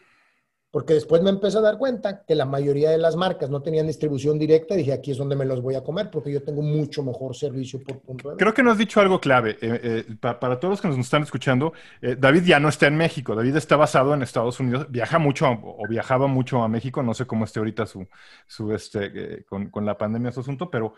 [0.73, 3.87] porque después me empecé a dar cuenta que la mayoría de las marcas no tenían
[3.87, 7.03] distribución directa dije, aquí es donde me los voy a comer porque yo tengo mucho
[7.03, 8.37] mejor servicio por punto de.
[8.39, 9.59] Creo que nos has dicho algo clave.
[9.61, 12.97] Eh, eh, para, todos los que nos están escuchando, eh, David ya no está en
[12.97, 13.35] México.
[13.35, 14.87] David está basado en Estados Unidos.
[14.91, 17.03] Viaja mucho o viajaba mucho a México.
[17.03, 18.09] No sé cómo esté ahorita su,
[18.47, 20.95] su este, con, con, la pandemia su asunto, pero...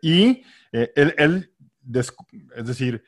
[0.00, 1.52] y él, él
[2.56, 3.02] es decir,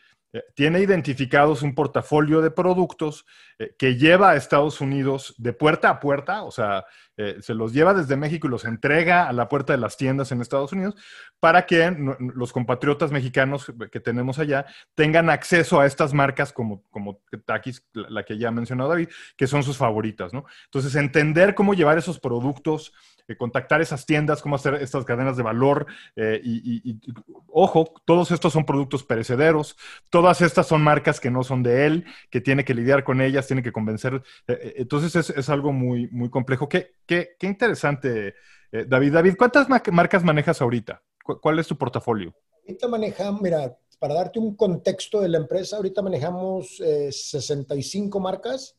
[0.55, 3.25] tiene identificados un portafolio de productos
[3.59, 6.85] eh, que lleva a Estados Unidos de puerta a puerta, o sea,
[7.17, 10.33] eh, se los lleva desde México y los entrega a la puerta de las tiendas
[10.33, 10.97] en Estados Unidos
[11.39, 11.97] para que
[12.35, 14.67] los compatriotas mexicanos que tenemos allá
[14.97, 19.47] tengan acceso a estas marcas como, como Takis, la que ya ha mencionado David, que
[19.47, 20.45] son sus favoritas, ¿no?
[20.65, 22.93] Entonces, entender cómo llevar esos productos
[23.27, 25.87] eh, contactar esas tiendas, cómo hacer estas cadenas de valor.
[26.15, 27.01] Eh, y,
[27.49, 29.77] ojo, todos estos son productos perecederos,
[30.11, 33.47] todas estas son marcas que no son de él, que tiene que lidiar con ellas,
[33.47, 34.23] tiene que convencer.
[34.47, 36.69] Eh, entonces es, algo muy, muy complejo.
[36.69, 38.35] Qué, qué, qué interesante,
[38.71, 39.13] David.
[39.13, 41.03] David, ¿cuántas marcas manejas ahorita?
[41.23, 42.35] ¿Cuál es tu portafolio?
[42.67, 48.77] Ahorita manejamos, mira, para darte un contexto de la empresa, ahorita manejamos 65 marcas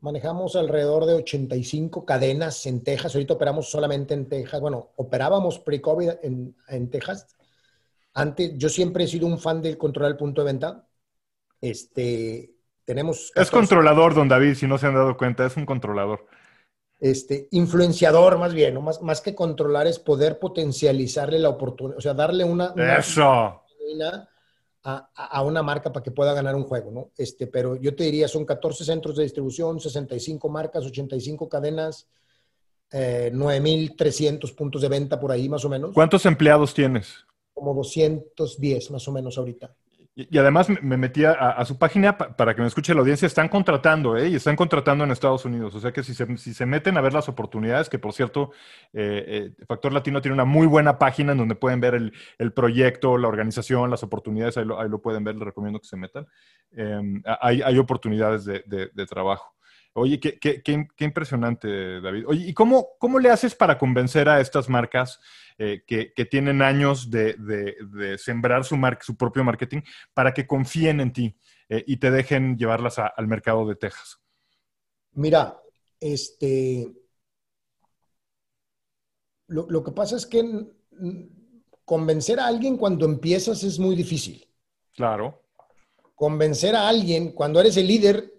[0.00, 3.14] manejamos alrededor de 85 cadenas en Texas.
[3.14, 4.60] Ahorita operamos solamente en Texas.
[4.60, 7.26] Bueno, operábamos pre-COVID en, en, Texas.
[8.14, 10.86] Antes, yo siempre he sido un fan del controlar el punto de venta.
[11.60, 13.32] Este, tenemos...
[13.34, 16.26] Es controlador, don David, si no se han dado cuenta, es un controlador.
[17.00, 18.80] Este, influenciador más bien, ¿no?
[18.80, 22.74] más, más que controlar es poder potencializarle la oportunidad, o sea, darle una...
[22.98, 23.62] Eso
[24.88, 27.10] a, una marca para que pueda ganar un juego, ¿no?
[27.16, 32.08] Este, pero yo te diría, son 14 centros de distribución, 65 marcas, 85 cadenas,
[32.90, 35.92] eh, 9.300 puntos de venta por ahí más o menos.
[35.92, 37.26] ¿Cuántos empleados tienes?
[37.52, 39.74] Como 210 más o menos ahorita.
[40.18, 43.26] Y, además me metí a, su página para que me escuche la audiencia.
[43.26, 44.28] Están contratando, ¿eh?
[44.28, 45.76] Y están contratando en Estados Unidos.
[45.76, 48.50] O sea que si se, si se meten a ver las oportunidades, que por cierto,
[48.92, 53.16] eh, eh, Factor Latino tiene una muy buena página en donde pueden ver el, proyecto,
[53.16, 54.56] la organización, las oportunidades.
[54.56, 55.36] Ahí lo, pueden ver.
[55.36, 56.26] Les recomiendo que se metan.
[56.72, 59.54] Em, hay, hay, oportunidades de, de, trabajo.
[59.92, 62.24] Oye, qué, qué, qué, impresionante, David.
[62.26, 65.20] Oye, ¿y cómo, cómo le haces para convencer a estas marcas?
[65.60, 69.80] Eh, que, tienen años de, sembrar su, su propio marketing
[70.14, 71.36] para que confíen en ti
[71.68, 74.20] eh, y te dejen llevarlas al mercado de Texas?
[75.14, 75.60] Mira,
[75.98, 76.92] este,
[79.48, 80.44] lo, que pasa es que
[81.84, 84.46] convencer a alguien cuando empiezas es muy difícil.
[84.94, 85.42] Claro.
[86.14, 88.32] Convencer a alguien cuando eres el líder.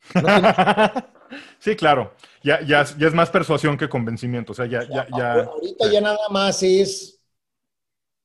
[1.58, 2.12] sí, claro.
[2.42, 4.52] Ya, ya, es más persuasión que convencimiento.
[4.52, 7.20] O sea, ya, ya, Ahorita ya nada más es,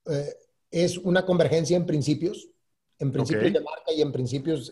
[0.06, 0.36] eh,
[0.70, 2.50] es una convergencia en principios,
[3.00, 4.72] en principios de marca y en principios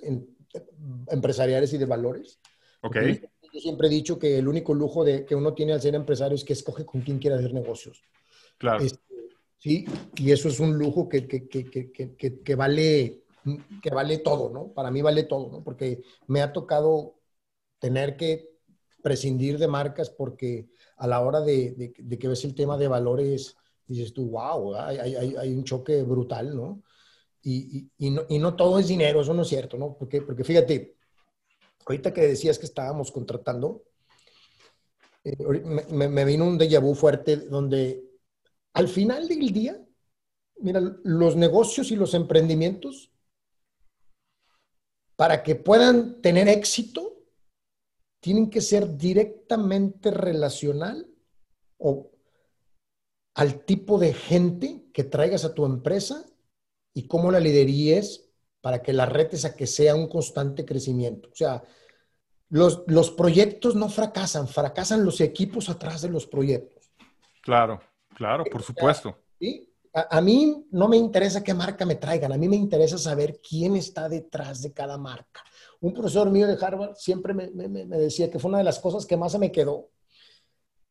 [1.07, 2.39] empresariales y de valores.
[2.81, 2.97] Ok.
[3.51, 6.35] Yo siempre he dicho que el único lujo de, que uno tiene al ser empresario
[6.35, 8.01] es que escoge con quién quiere hacer negocios.
[8.57, 8.83] Claro.
[8.83, 8.99] Este,
[9.57, 13.23] sí, y eso es un lujo que, que, que, que, vale,
[13.81, 14.67] que vale todo, ¿no?
[14.73, 15.63] Para mí vale todo, ¿no?
[15.63, 17.18] Porque me ha tocado
[17.79, 18.49] tener que
[19.01, 23.55] prescindir de marcas porque a la hora de, que ves el tema de valores,
[23.87, 26.83] dices tú, wow, hay, hay, hay un choque brutal, ¿no?
[27.41, 29.95] Y, y, no, y, no, todo es dinero, eso no es cierto, ¿no?
[29.97, 30.97] Porque, porque fíjate,
[31.85, 33.83] ahorita que decías que estábamos contratando,
[35.23, 35.35] eh,
[35.89, 38.03] me, vino un déjà vu fuerte donde
[38.73, 39.81] al final del día,
[40.57, 43.11] mira, los negocios y los emprendimientos,
[45.15, 47.18] para que puedan tener éxito,
[48.19, 51.07] tienen que ser directamente relacional
[51.77, 52.11] o
[53.35, 56.25] al tipo de gente que traigas a tu empresa
[56.93, 58.29] y cómo la lideríes
[58.61, 61.29] para que la retes a que sea un constante crecimiento.
[61.29, 61.63] O sea,
[62.49, 66.91] los, los proyectos no fracasan, fracasan los equipos atrás de los proyectos.
[67.41, 67.79] Claro,
[68.15, 69.17] claro, por supuesto.
[69.39, 69.69] ¿sí?
[69.93, 73.75] A, mí no me interesa qué marca me traigan, a mí me interesa saber quién
[73.75, 75.43] está detrás de cada marca.
[75.81, 78.79] Un profesor mío de Harvard siempre me, me, me decía que fue una de las
[78.79, 79.89] cosas que más se me quedó.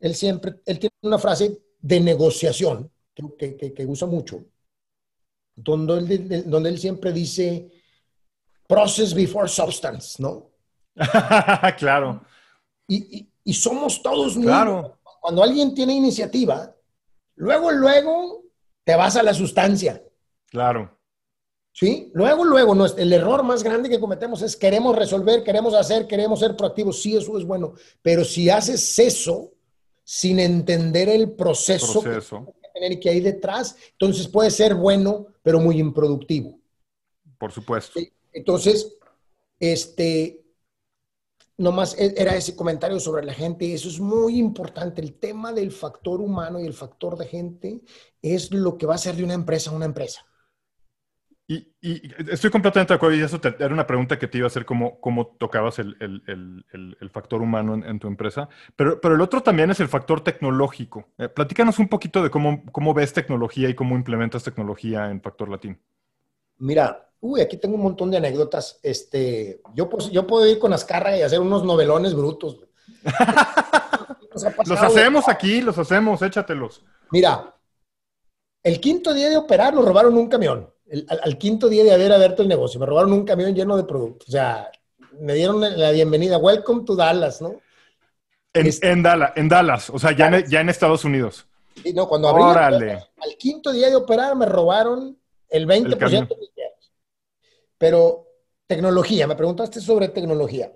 [0.00, 4.44] Él siempre, él tiene una frase de negociación que, que, que usa mucho,
[5.54, 7.70] donde él, donde él siempre dice
[8.66, 10.50] process before substance, ¿no?
[11.78, 12.22] claro.
[12.86, 14.98] Y, y, somos todos claro.
[15.20, 16.74] Cuando alguien tiene iniciativa,
[17.36, 18.44] luego, luego
[18.84, 20.02] te vas a la sustancia.
[20.46, 20.97] Claro.
[21.78, 22.10] ¿Sí?
[22.12, 26.40] Luego, luego, no, el error más grande que cometemos es queremos resolver, queremos hacer, queremos
[26.40, 27.00] ser proactivos.
[27.00, 27.74] Sí, eso es bueno.
[28.02, 29.52] Pero si haces eso
[30.02, 32.46] sin entender el proceso, proceso.
[32.46, 36.58] Que, tener que hay detrás, entonces puede ser bueno, pero muy improductivo.
[37.38, 38.00] Por supuesto.
[38.32, 38.96] Entonces,
[39.60, 40.42] este,
[41.58, 43.72] nomás e, era ese comentario sobre la gente.
[43.72, 45.00] Eso es muy importante.
[45.00, 47.80] El tema del factor humano y el factor de gente
[48.20, 50.27] es lo que va a hacer de una empresa una empresa.
[51.50, 51.72] Y,
[52.30, 55.00] estoy completamente de acuerdo, y eso era una pregunta que te iba a hacer, cómo,
[55.00, 55.94] cómo tocabas el,
[57.10, 61.08] factor humano en, tu empresa, pero, pero el otro también es el factor tecnológico.
[61.16, 65.48] Eh, platícanos un poquito de cómo, cómo ves tecnología y cómo implementas tecnología en Factor
[65.48, 65.80] Latín.
[66.58, 68.78] Mira, uy, aquí tengo un montón de anécdotas.
[68.82, 72.60] Este, yo, pues, yo puedo ir con Azcárraga y hacer unos novelones brutos.
[74.66, 76.84] los hacemos aquí, los hacemos, échatelos.
[77.10, 77.54] Mira,
[78.62, 80.68] el quinto día de operar nos robaron un camión
[81.22, 84.28] al, quinto día de haber abierto el negocio, me robaron un camión lleno de productos.
[84.28, 84.70] O sea,
[85.20, 86.38] me dieron la bienvenida.
[86.38, 87.60] Welcome to Dallas, ¿no?
[88.52, 91.46] En, este Dallas, en Dallas, o sea, ya, en, ya en Estados Unidos.
[91.82, 95.16] Sí, no, cuando abrí al quinto día de operar me robaron
[95.48, 96.92] el 20% de mis bienes.
[97.76, 98.26] Pero
[98.66, 100.72] tecnología, me preguntaste sobre tecnología.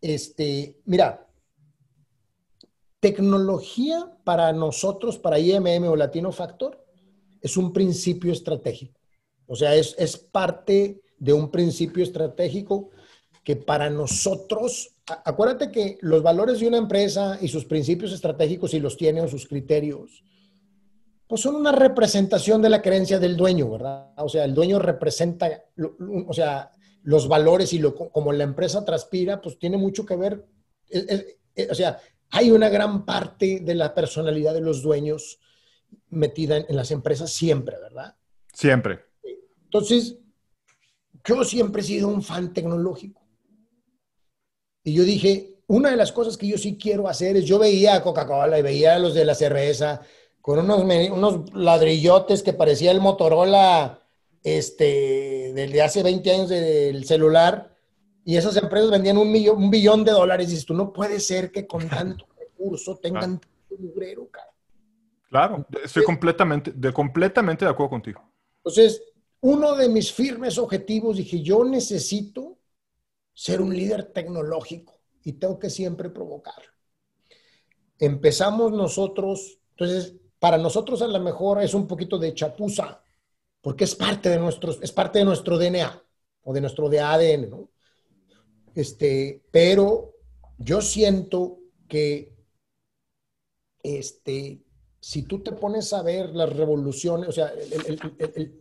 [0.00, 1.26] Este, mira,
[3.00, 6.84] tecnología para nosotros, para IMM o Latino Factor,
[7.40, 9.00] es un principio estratégico.
[9.46, 12.90] O sea, es, es parte de un principio estratégico
[13.42, 18.80] que para nosotros, acuérdate que los valores de una empresa y sus principios estratégicos, si
[18.80, 20.24] los tiene o sus criterios,
[21.26, 24.12] pues son una representación de la creencia del dueño, ¿verdad?
[24.16, 25.64] O sea, el dueño representa,
[26.26, 26.70] o sea,
[27.02, 30.46] los valores y lo, como la empresa transpira, pues tiene mucho que ver,
[31.70, 31.98] o sea,
[32.30, 35.38] hay una gran parte de la personalidad de los dueños
[36.08, 38.16] metida en las empresas siempre, ¿verdad?
[38.52, 39.00] Siempre.
[39.74, 40.16] Entonces,
[41.24, 43.20] yo siempre he sido un fan tecnológico.
[44.84, 47.96] Y yo dije, una de las cosas que yo sí quiero hacer es, yo veía
[47.96, 50.00] a Coca-Cola y veía a los de la cerveza
[50.40, 54.00] con unos, unos ladrillotes que parecía el Motorola
[54.44, 57.76] este, de hace 20 años del celular,
[58.24, 60.46] y esas empresas vendían un, millón, un billón de dólares.
[60.46, 64.54] Y dices, tú no puede ser que con tanto recurso tengan tanto mugrero, cara.
[65.28, 68.22] Claro, estoy completamente de, completamente de acuerdo contigo.
[68.58, 69.02] Entonces,
[69.44, 72.56] uno de mis firmes objetivos, dije, yo necesito
[73.34, 76.72] ser un líder tecnológico y tengo que siempre provocarlo.
[77.98, 83.02] Empezamos nosotros, entonces, para nosotros a lo mejor es un poquito de chapuza,
[83.60, 86.02] porque es parte de nuestro, es parte de nuestro DNA
[86.44, 87.68] o de nuestro ADN, ¿no?
[88.74, 90.14] Este, pero
[90.56, 92.34] yo siento que
[93.82, 94.63] este,
[95.04, 97.52] si tú te pones a ver las revoluciones, o sea,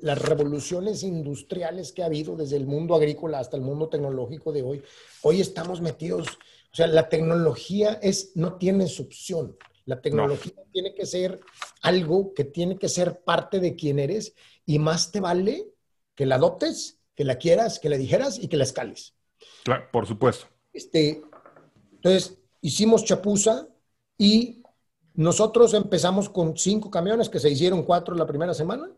[0.01, 4.61] las revoluciones industriales que ha habido desde el mundo agrícola hasta el mundo tecnológico de
[4.61, 4.83] hoy,
[5.21, 9.55] hoy estamos metidos, o sea, la tecnología es, no tiene opción.
[9.85, 11.39] La tecnología tiene que ser
[11.81, 14.35] algo que tiene que ser parte de quien eres
[14.65, 15.69] y más te vale
[16.13, 19.15] que la adoptes, que la quieras, que la dijeras y que la escales.
[19.63, 20.47] Claro, por supuesto.
[20.73, 21.21] Este,
[21.93, 23.69] entonces, hicimos chapuza
[24.17, 24.62] y
[25.15, 28.89] nosotros empezamos con cinco camiones, que se hicieron cuatro la primera semana.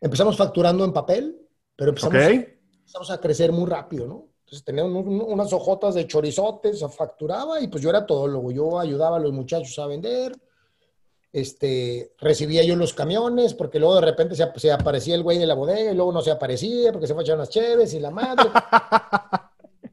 [0.00, 4.28] Empezamos facturando en papel, pero empezamos, a crecer muy rápido, ¿no?
[4.40, 8.50] Entonces teníamos unas hojotas de chorizotes, facturaba y pues yo era todo todólogo.
[8.50, 10.36] Yo ayudaba a los muchachos a vender.
[11.32, 15.54] Este, recibía yo los camiones, porque luego de repente se, aparecía el güey de la
[15.54, 18.50] bodega y luego no se aparecía porque se echar unas cheves y la madre.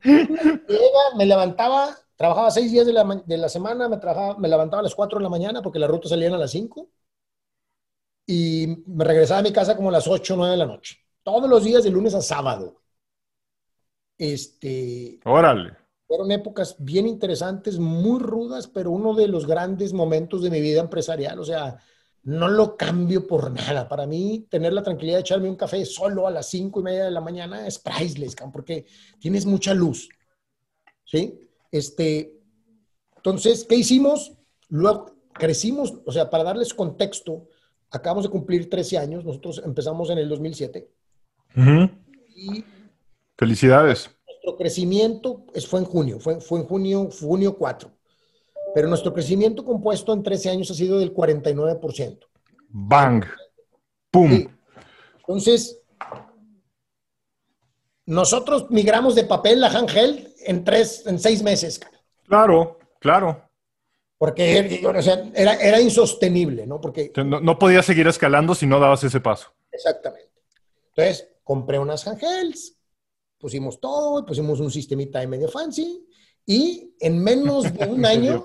[1.16, 5.20] me levantaba Trabajaba seis días de la, semana, me, trabajaba, me levantaba a las cuatro
[5.20, 6.90] de la mañana porque la ruta salían a las cinco
[8.26, 10.98] y me regresaba a mi casa como a las ocho o nueve de la noche.
[11.24, 12.82] Todos los días de lunes a sábado.
[14.18, 15.22] Este.
[15.24, 15.78] Órale.
[16.08, 20.82] Fueron épocas bien interesantes, muy rudas, pero uno de los grandes momentos de mi vida
[20.82, 21.40] empresarial.
[21.40, 21.78] O sea,
[22.24, 23.88] no lo cambio por nada.
[23.88, 27.06] Para mí, tener la tranquilidad de echarme un café solo a las cinco y media
[27.06, 28.88] de la mañana es priceless, porque
[29.22, 30.10] tienes mucha luz.
[31.06, 31.49] ¿Sí?
[31.72, 32.40] Este,
[33.18, 34.34] entonces, ¿qué hicimos?
[34.70, 37.48] Luego crecimos, o sea, para darles contexto,
[37.92, 40.90] acabamos de cumplir 13 años, nosotros empezamos en el 2007.
[42.36, 42.64] y
[43.38, 44.10] Felicidades.
[44.28, 47.92] Nuestro crecimiento fue en junio, fue, fue en junio, junio 4.
[48.74, 52.20] Pero nuestro crecimiento compuesto en 13 años ha sido del 49%.
[52.70, 53.26] Bang.
[54.12, 54.48] Pum.
[55.20, 55.82] Entonces,
[58.10, 61.80] nosotros migramos de papel a handheld en tres, en seis meses.
[62.26, 63.44] Claro, claro.
[64.18, 64.58] Porque
[65.36, 66.82] era, era, insostenible, ¿no?
[66.82, 69.54] Porque no, no podías seguir escalando si no dabas ese paso.
[69.72, 70.32] Exactamente.
[70.90, 72.76] Entonces, compré unas handhelds,
[73.38, 76.04] pusimos todo, pusimos un sistemita de medio fancy
[76.48, 78.44] y en menos de un año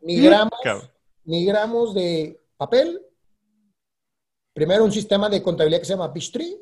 [0.00, 0.60] migramos,
[1.24, 3.04] migramos de papel,
[4.54, 6.56] primero un sistema de contabilidad que se llama Peachtree,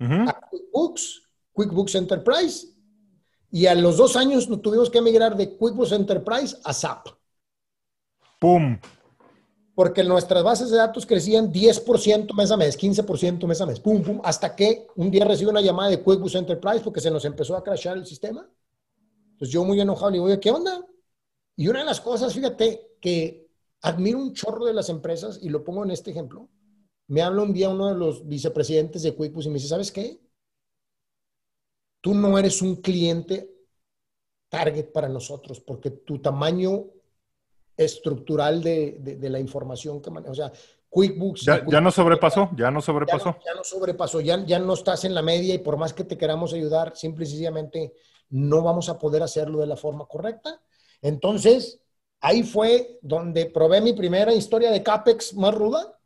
[0.00, 1.25] a QuickBooks,
[1.56, 2.68] QuickBooks Enterprise
[3.50, 7.08] y a los dos años nos tuvimos que emigrar de QuickBooks Enterprise a SAP.
[8.38, 8.78] ¡Pum!
[9.74, 14.02] Porque nuestras bases de datos crecían 10% mes a mes, 15% mes a mes, pum,
[14.02, 17.56] pum, hasta que un día recibí una llamada de QuickBooks Enterprise porque se nos empezó
[17.56, 18.46] a crashar el sistema.
[19.32, 20.86] Entonces yo muy enojado le digo, ¿qué onda?
[21.56, 23.48] Y una de las cosas, fíjate, que
[23.80, 26.50] admiro un chorro de las empresas, y lo pongo en este ejemplo,
[27.08, 30.20] me habla un día uno de los vicepresidentes de QuickBooks y me dice, ¿sabes qué?
[32.06, 33.50] Tú no eres un cliente
[34.48, 36.84] target para nosotros porque tu tamaño
[37.76, 40.52] estructural de, la información que manejas, o sea,
[40.88, 41.46] QuickBooks.
[41.66, 43.36] Ya, no sobrepasó, ya no sobrepasó.
[43.44, 46.16] Ya no, sobrepasó, ya, ya no estás en la media y por más que te
[46.16, 47.92] queramos ayudar, simple y sencillamente
[48.30, 50.62] no vamos a poder hacerlo de la forma correcta.
[51.02, 51.80] Entonces,
[52.20, 55.98] ahí fue donde probé mi primera historia de CAPEX más ruda.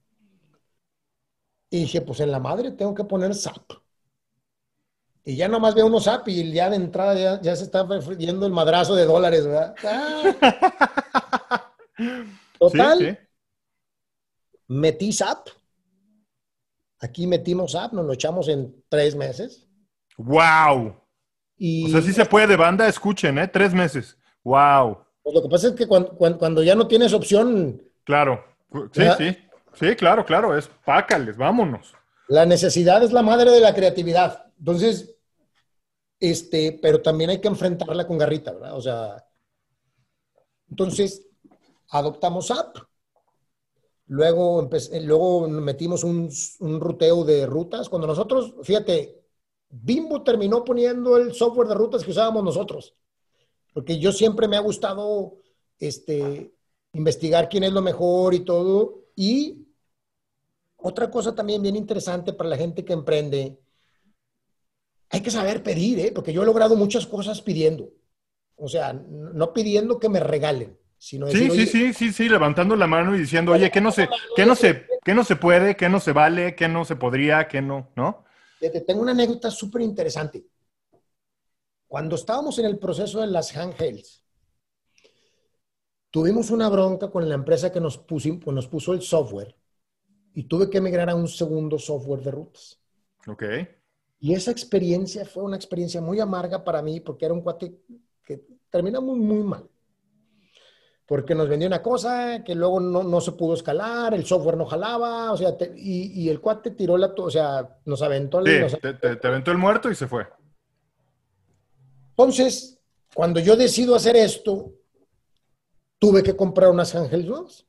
[1.68, 3.72] Y dije, pues en la madre tengo que poner SAP.
[5.30, 7.86] Y ya nomás veo unos app y ya de entrada ya, se está
[8.18, 9.76] yendo el madrazo de dólares, ¿verdad?
[12.58, 13.28] Total.
[14.66, 15.46] Metí SAP.
[16.98, 19.68] Aquí metimos SAP, nos lo echamos en tres meses.
[20.16, 20.96] ¡Wow!
[21.56, 21.86] Y...
[21.86, 23.46] O sea, sí se puede de banda, escuchen, ¿eh?
[23.46, 24.18] Tres meses.
[24.42, 24.98] ¡Wow!
[25.22, 27.80] Pues lo que pasa es que cuando, ya no tienes opción.
[28.02, 28.44] Claro.
[28.92, 29.36] Sí, sí.
[29.74, 30.58] Sí, claro, claro.
[30.58, 31.94] Es pácales, vámonos.
[32.26, 34.46] La necesidad es la madre de la creatividad.
[34.58, 35.19] Entonces,
[36.20, 38.76] este, pero también hay que enfrentarla con garrita, ¿verdad?
[38.76, 39.26] O sea,
[40.68, 41.26] entonces
[41.88, 42.76] adoptamos app.
[44.06, 44.68] Luego,
[45.02, 47.88] luego metimos un, un, ruteo de rutas.
[47.88, 49.24] Cuando nosotros, fíjate,
[49.70, 52.94] Bimbo terminó poniendo el software de rutas que usábamos nosotros.
[53.72, 55.38] Porque yo siempre me ha gustado
[55.78, 56.52] este,
[56.92, 59.04] investigar quién es lo mejor y todo.
[59.14, 59.68] Y
[60.76, 63.60] otra cosa también bien interesante para la gente que emprende
[65.10, 66.12] hay que saber pedir, ¿eh?
[66.14, 67.90] porque yo he logrado muchas cosas pidiendo.
[68.56, 72.76] O sea, no pidiendo que me regalen, sino decir, Sí, sí, sí, sí, sí, levantando
[72.76, 75.76] la mano y diciendo, oye, ¿qué no se, qué no se, qué no se puede,
[75.76, 78.24] qué no se vale, qué no se podría, qué no, ¿no?
[78.60, 80.46] Te tengo una anécdota súper interesante.
[81.88, 84.22] Cuando estábamos en el proceso de las handhelds,
[86.10, 89.56] tuvimos una bronca con la empresa que nos puso, nos puso el software
[90.34, 92.78] y tuve que emigrar a un segundo software de rutas.
[93.26, 93.44] Ok.
[94.20, 97.74] Y esa experiencia fue una experiencia muy amarga para mí porque era un cuate
[98.22, 99.68] que terminamos muy mal.
[101.06, 105.32] porque nos vendió una cosa que luego no, se pudo escalar, el software no jalaba,
[105.32, 108.44] o sea, y, el cuate tiró la, o sea, nos aventó.
[108.44, 110.28] Sí, te, aventó el muerto y se fue.
[112.10, 112.78] Entonces,
[113.12, 114.72] cuando yo decido hacer esto,
[115.98, 117.66] tuve que comprar unas Ángeles nuevas.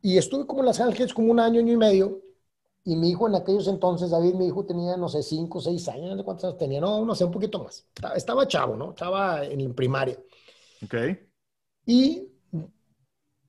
[0.00, 2.21] Y estuve como en Las Ángeles como un año, año y medio.
[2.84, 6.10] Y mi hijo en aquellos entonces, David, mi hijo tenía, no sé, cinco, seis años,
[6.10, 7.86] no sé cuántos años tenía, no, no sé, un poquito más.
[8.16, 8.90] Estaba chavo, ¿no?
[8.90, 10.18] Estaba en primaria.
[10.84, 10.94] Ok.
[11.86, 12.28] Y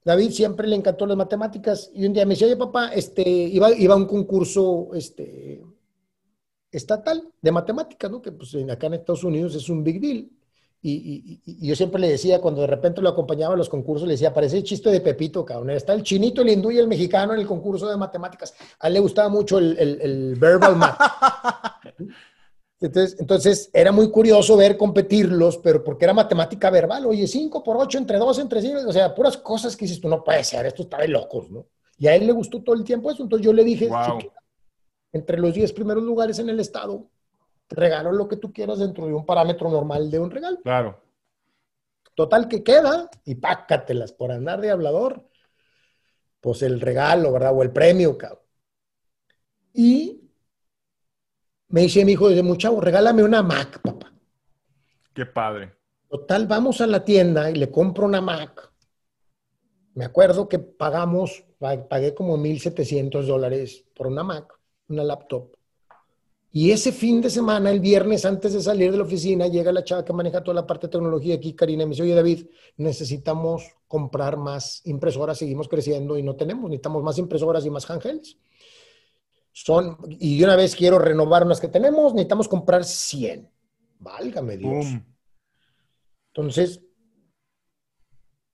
[0.06, 1.90] David siempre le encantó las matemáticas.
[1.94, 5.64] Y un día me decía, oye, papá, este, iba, iba a un concurso este,
[6.72, 8.22] estatal de matemáticas, ¿no?
[8.22, 10.30] Que pues acá en Estados Unidos es un big deal.
[10.86, 14.34] Y, yo siempre le decía, cuando de repente lo acompañaba a los concursos, le decía,
[14.34, 15.70] parece el chiste de Pepito, cabrón.
[15.70, 18.54] Está el chinito, el hindú y el mexicano en el concurso de matemáticas.
[18.80, 21.00] A él le gustaba mucho el, el, verbal math.
[22.82, 27.06] Entonces, entonces, era muy curioso ver competirlos, pero porque era matemática verbal.
[27.06, 30.10] Oye, 5 por 8 entre 2 entre 5, o sea, puras cosas que dices tú,
[30.10, 31.66] no puede ser, esto está de locos, ¿no?
[31.98, 33.24] Y a él le gustó todo el tiempo eso.
[33.24, 33.90] Entonces yo le dije,
[35.14, 37.08] entre los 10 primeros lugares en el estado,
[37.70, 40.62] regalo lo que tú quieras dentro de un parámetro normal de un regalo.
[40.62, 41.02] Claro.
[42.16, 45.28] Total que queda y pácatelas por andar de hablador,
[46.40, 47.54] pues el regalo, ¿verdad?
[47.56, 48.44] O el premio, cabrón.
[49.74, 50.30] Y
[51.70, 54.14] me dice mi hijo desde muy chavo, regálame una Mac, papá.
[55.14, 55.76] Qué padre.
[56.08, 58.72] Total, vamos a la tienda y le compro una Mac.
[59.96, 64.54] Me acuerdo que pagamos, pagué como 1.700 dólares por una Mac,
[64.90, 65.56] una laptop.
[66.56, 69.84] Y ese fin de semana, el viernes, antes de salir de la oficina, llega la
[69.84, 72.46] chava que maneja toda la parte de tecnología aquí, Karina, y me dice, oye David,
[72.78, 78.38] necesitamos comprar más impresoras, seguimos creciendo y no tenemos, necesitamos más impresoras y más handhelds.
[79.52, 83.50] Son, y de una vez quiero renovar unas que tenemos, necesitamos comprar 100.
[83.98, 84.86] Válgame Dios.
[86.36, 86.82] Entonces,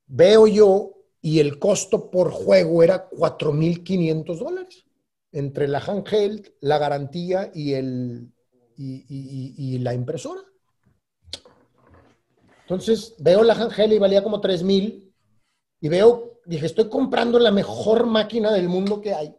[0.08, 4.89] veo yo y el costo por juego era 4.500 dólares
[5.32, 8.32] entre la handheld, la garantía y, el,
[8.78, 10.42] y, la impresora.
[12.62, 15.12] Entonces veo la handheld y valía como 3.000
[15.82, 19.36] y veo, dije, estoy comprando la mejor máquina del mundo que hay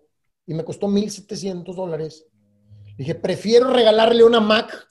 [0.47, 2.27] y me costó 1.700 dólares.
[2.97, 4.89] Dije, prefiero regalarle una Mac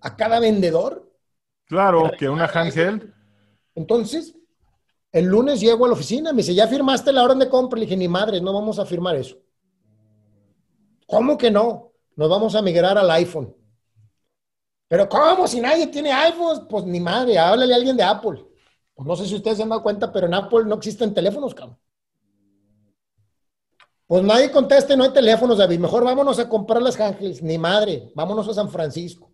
[0.00, 1.12] a cada vendedor.
[1.66, 3.12] Claro, que, una handheld.
[3.74, 4.34] Entonces,
[5.12, 7.78] el lunes llego a la oficina, me dice, ¿ya firmaste la orden de compra?
[7.78, 9.36] Le dije, ni madre, no vamos a firmar eso.
[11.10, 11.92] ¿Cómo que no?
[12.16, 13.54] Nos vamos a migrar al iPhone.
[14.88, 15.46] Pero ¿cómo?
[15.46, 18.44] Si nadie tiene iPhone, pues ni madre, háblale a alguien de Apple.
[18.94, 21.54] Pues no sé si ustedes se han dado cuenta, pero en Apple no existen teléfonos,
[21.54, 21.78] cabrón.
[24.06, 25.78] Pues nadie conteste, no hay teléfonos, David.
[25.78, 27.42] Mejor vámonos a comprar las ángeles.
[27.42, 29.30] Ni madre, vámonos a San Francisco.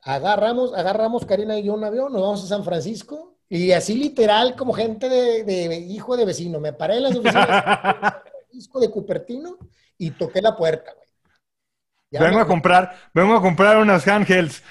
[0.00, 3.36] Agarramos, agarramos Karina y yo un avión, nos vamos a San Francisco.
[3.48, 6.58] Y así literal, como gente de, hijo de vecino.
[6.58, 8.14] Me paré en las oficinas
[8.54, 9.58] Francisco de Cupertino
[9.98, 12.22] y toqué la puerta, güey.
[12.22, 14.62] vengo a comprar, vengo a comprar unas handhelds.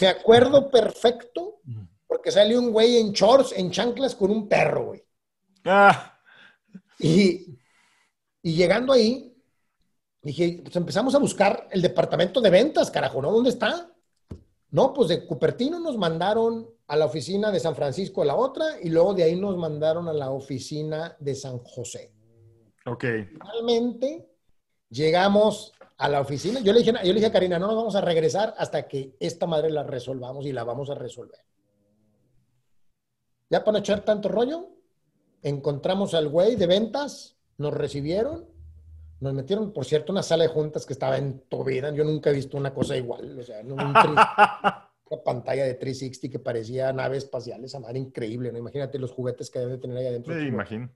[0.00, 1.60] Me acuerdo perfecto
[2.06, 5.04] porque salió un güey en shorts, en chanclas con un perro, güey.
[5.64, 6.18] Ah.
[6.98, 7.58] Y
[8.42, 9.36] y llegando ahí,
[10.22, 13.32] dije, pues empezamos a buscar el departamento de ventas, carajo, ¿no?
[13.32, 13.92] ¿Dónde está?
[14.70, 18.80] No, pues de Cupertino nos mandaron a la oficina de San Francisco a la otra
[18.82, 22.12] y luego de ahí nos mandaron a la oficina de San José.
[22.88, 23.04] Ok.
[23.30, 24.28] Finalmente
[24.90, 26.60] llegamos a la oficina.
[26.60, 29.16] Yo le dije, yo le dije a Karina, no nos vamos a regresar hasta que
[29.20, 31.40] esta madre la resolvamos y la vamos a resolver.
[33.50, 34.68] Ya para no echar tanto rollo,
[35.42, 38.46] encontramos al güey de ventas, nos recibieron,
[39.20, 41.92] nos metieron, por cierto, una sala de juntas que estaba en vida.
[41.92, 43.38] Yo nunca he visto una cosa igual.
[43.38, 47.64] O sea, una pantalla de 360 que parecía nave espacial.
[47.64, 48.58] Esa madre increíble, ¿no?
[48.58, 50.38] Imagínate los juguetes que debe tener ahí adentro.
[50.38, 50.90] Sí, imagino.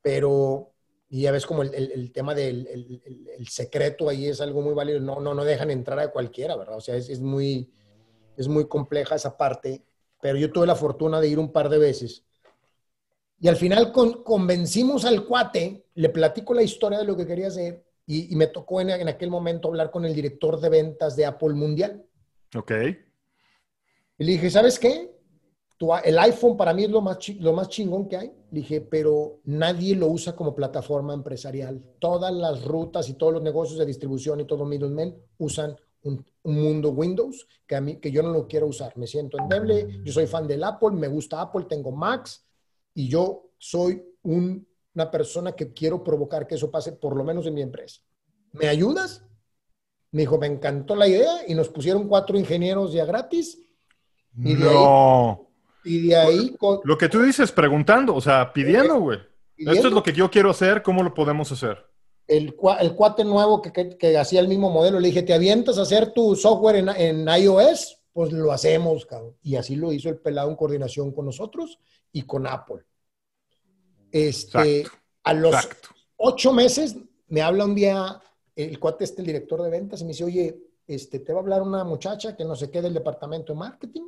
[0.00, 0.72] Pero,
[1.08, 5.00] y ya ves como el, tema del el, secreto ahí es algo muy válido.
[5.00, 6.76] No, no, no dejan entrar a cualquiera, ¿verdad?
[6.76, 7.72] O sea, es, es, muy,
[8.36, 9.84] es muy compleja esa parte.
[10.20, 12.26] Pero yo tuve la fortuna de ir un par de veces
[13.38, 17.84] y al final convencimos al cuate, le platico la historia de lo que quería hacer
[18.06, 22.04] y, me tocó en, aquel momento hablar con el director de ventas de Apple Mundial.
[22.54, 22.72] Ok.
[24.18, 25.10] Y le dije, ¿sabes qué?
[26.04, 28.32] El iPhone para mí es lo más, lo más chingón que hay.
[28.50, 31.82] Dije, pero nadie lo usa como plataforma empresarial.
[31.98, 36.62] Todas las rutas y todos los negocios de distribución y todo middlemen usan un, un,
[36.62, 38.96] mundo Windows que a mí que yo no lo quiero usar.
[38.96, 40.00] Me siento endeble.
[40.04, 42.46] Yo soy fan del Apple, me gusta Apple, tengo Macs
[42.94, 47.54] y yo soy una persona que quiero provocar que eso pase por lo menos en
[47.54, 48.00] mi empresa.
[48.52, 49.24] ¿Me ayudas?
[50.12, 53.62] Me dijo, me encantó la idea y nos pusieron cuatro ingenieros ya gratis.
[54.38, 55.45] Y ahí,
[55.86, 56.56] Y de ahí...
[56.84, 59.20] Lo que tú dices, preguntando, o sea, pidiendo, güey.
[59.56, 61.86] Esto es lo que yo quiero hacer, ¿cómo lo podemos hacer?
[62.26, 65.82] El, el cuate nuevo que, que, hacía el mismo modelo, le dije, ¿te avientas a
[65.82, 68.00] hacer tu software en, en iOS?
[68.12, 69.36] Pues lo hacemos, cabrón.
[69.42, 71.78] Y así lo hizo el pelado en coordinación con nosotros
[72.12, 72.82] y con Apple.
[74.10, 74.84] Este,
[75.22, 75.54] a los
[76.16, 76.96] ocho meses
[77.28, 78.20] me habla un día
[78.56, 81.42] el cuate este, el director de ventas, y me dice, oye, este, te va a
[81.42, 84.04] hablar una muchacha que no sé qué del departamento de marketing,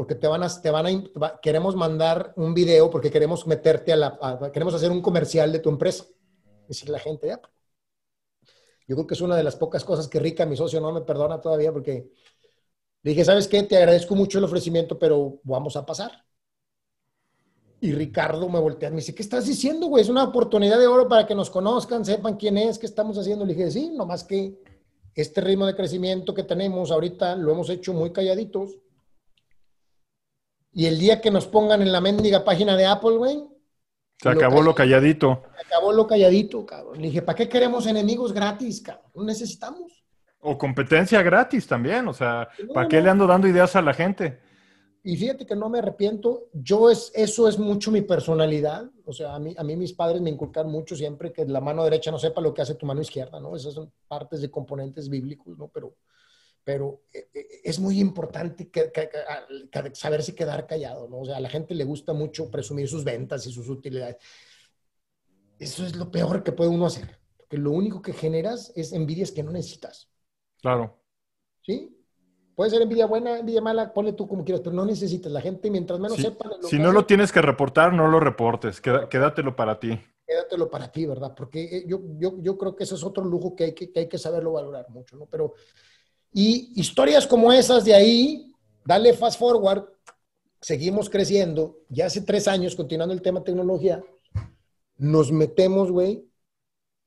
[0.00, 4.50] porque te van a, te a, queremos mandar un video porque queremos meterte a la,
[4.50, 6.06] queremos hacer un comercial de tu empresa.
[6.66, 7.38] Dice la gente, ya.
[8.88, 11.02] Yo creo que es una de las pocas cosas que Rica, mi socio, no me
[11.02, 12.10] perdona todavía porque
[13.02, 13.62] dije, ¿sabes qué?
[13.64, 16.24] Te agradezco mucho el ofrecimiento, pero vamos a pasar.
[17.78, 20.02] Y Ricardo me voltea y me dice, ¿qué estás diciendo, güey?
[20.02, 23.44] Es una oportunidad de oro para que nos conozcan, sepan quién es, qué estamos haciendo.
[23.44, 24.62] Le dije, sí, nomás que
[25.14, 28.78] este ritmo de crecimiento que tenemos ahorita lo hemos hecho muy calladitos.
[30.72, 33.42] Y el día que nos pongan en la mendiga página de Apple, güey.
[34.20, 35.42] Se acabó lo calladito.
[35.56, 36.98] Se acabó lo calladito, cabrón.
[36.98, 39.10] Le dije, ¿para qué queremos enemigos gratis, cabrón?
[39.14, 40.04] No necesitamos.
[40.40, 44.40] O competencia gratis también, o sea, ¿para qué le ando dando ideas a la gente?
[45.02, 49.34] y fíjate que no me arrepiento, yo es, eso es mucho mi personalidad, o sea,
[49.34, 52.18] a mí, a mí mis padres me inculcan mucho siempre que la mano derecha no
[52.18, 53.56] sepa lo que hace tu mano izquierda, ¿no?
[53.56, 55.68] Esas son partes de componentes bíblicos, ¿no?
[55.68, 55.94] Pero,
[56.64, 58.92] pero eh, eh, es muy importante que,
[59.92, 61.20] saberse quedar callado, ¿no?
[61.20, 64.16] O sea, a la gente le gusta mucho presumir sus ventas y sus utilidades.
[65.58, 69.32] Eso es lo peor que puede uno hacer, porque lo único que generas es envidias
[69.32, 70.10] que no necesitas.
[70.60, 70.98] Claro.
[71.62, 71.96] ¿Sí?
[72.54, 75.32] Puede ser envidia buena, envidia mala, ponle tú como quieras, pero no necesitas.
[75.32, 76.50] La gente, mientras menos sepa.
[76.68, 78.80] si no lo tienes que reportar, no lo reportes.
[78.80, 79.98] quédatelo para ti.
[80.26, 81.34] Quédatelo para ti, ¿verdad?
[81.34, 84.00] Porque eh, yo, yo, yo creo que ese es otro lujo que hay que, que
[84.00, 85.26] hay que saberlo valorar mucho, ¿no?
[85.26, 85.54] Pero,
[86.32, 88.54] y historias como esas de ahí,
[88.84, 89.84] dale fast forward,
[90.60, 91.78] seguimos creciendo.
[91.88, 94.02] Ya hace tres años, continuando el tema tecnología,
[94.96, 96.24] nos metemos, güey.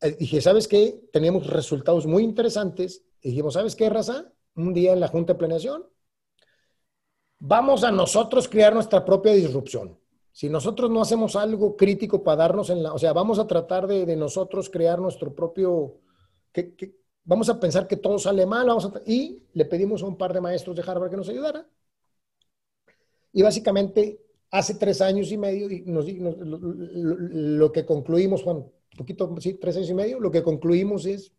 [0.01, 1.01] Eh, dije, ¿sabes qué?
[1.11, 3.03] Teníamos resultados muy interesantes.
[3.21, 4.33] dijimos, ¿sabes qué, raza?
[4.55, 5.85] un día en la Junta de Planeación,
[7.39, 9.97] vamos a nosotros crear nuestra propia disrupción.
[10.31, 13.85] Si nosotros no hacemos algo crítico para darnos en la, o sea, vamos a tratar
[13.87, 15.99] de, nosotros crear nuestro propio,
[16.51, 16.95] que,
[17.25, 20.41] vamos a pensar que todo sale mal, vamos y le pedimos a un par de
[20.41, 21.65] maestros de Harvard que nos ayudara.
[23.31, 24.19] Y básicamente
[24.51, 29.75] hace tres años y medio, y nos, lo, que concluimos, Juan, un poquito, sí, tres
[29.77, 31.33] años y medio, lo que concluimos es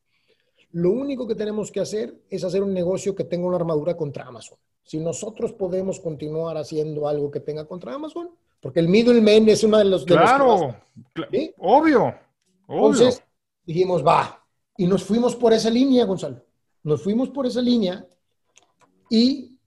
[0.72, 4.26] lo único que tenemos que hacer es hacer un negocio que tenga una armadura contra
[4.26, 4.58] Amazon.
[4.82, 8.30] Si nosotros podemos continuar haciendo algo que tenga contra Amazon,
[8.60, 10.04] porque el middleman es uno de los...
[10.04, 10.74] claro,
[11.58, 12.14] obvio,
[12.66, 13.22] Entonces
[13.64, 14.43] dijimos, va,
[14.76, 16.44] y nos fuimos por esa línea, Gonzalo.
[16.82, 18.06] Nos fuimos por esa línea
[19.08, 19.58] y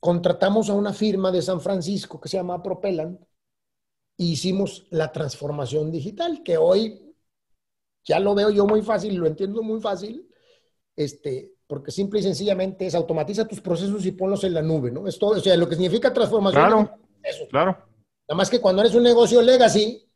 [0.00, 3.20] contratamos a una firma de San Francisco que se llama Propellant
[4.18, 7.14] e hicimos la transformación digital, que hoy
[8.04, 10.28] ya lo veo yo muy fácil, lo entiendo muy fácil,
[10.94, 15.08] este, porque simple y sencillamente es automatiza tus procesos y ponlos en la nube, ¿no?
[15.08, 16.62] Es todo, o sea, lo que significa transformación.
[16.62, 17.48] Claro, eso.
[17.48, 17.72] claro.
[18.28, 20.06] Nada más que cuando eres un negocio legacy,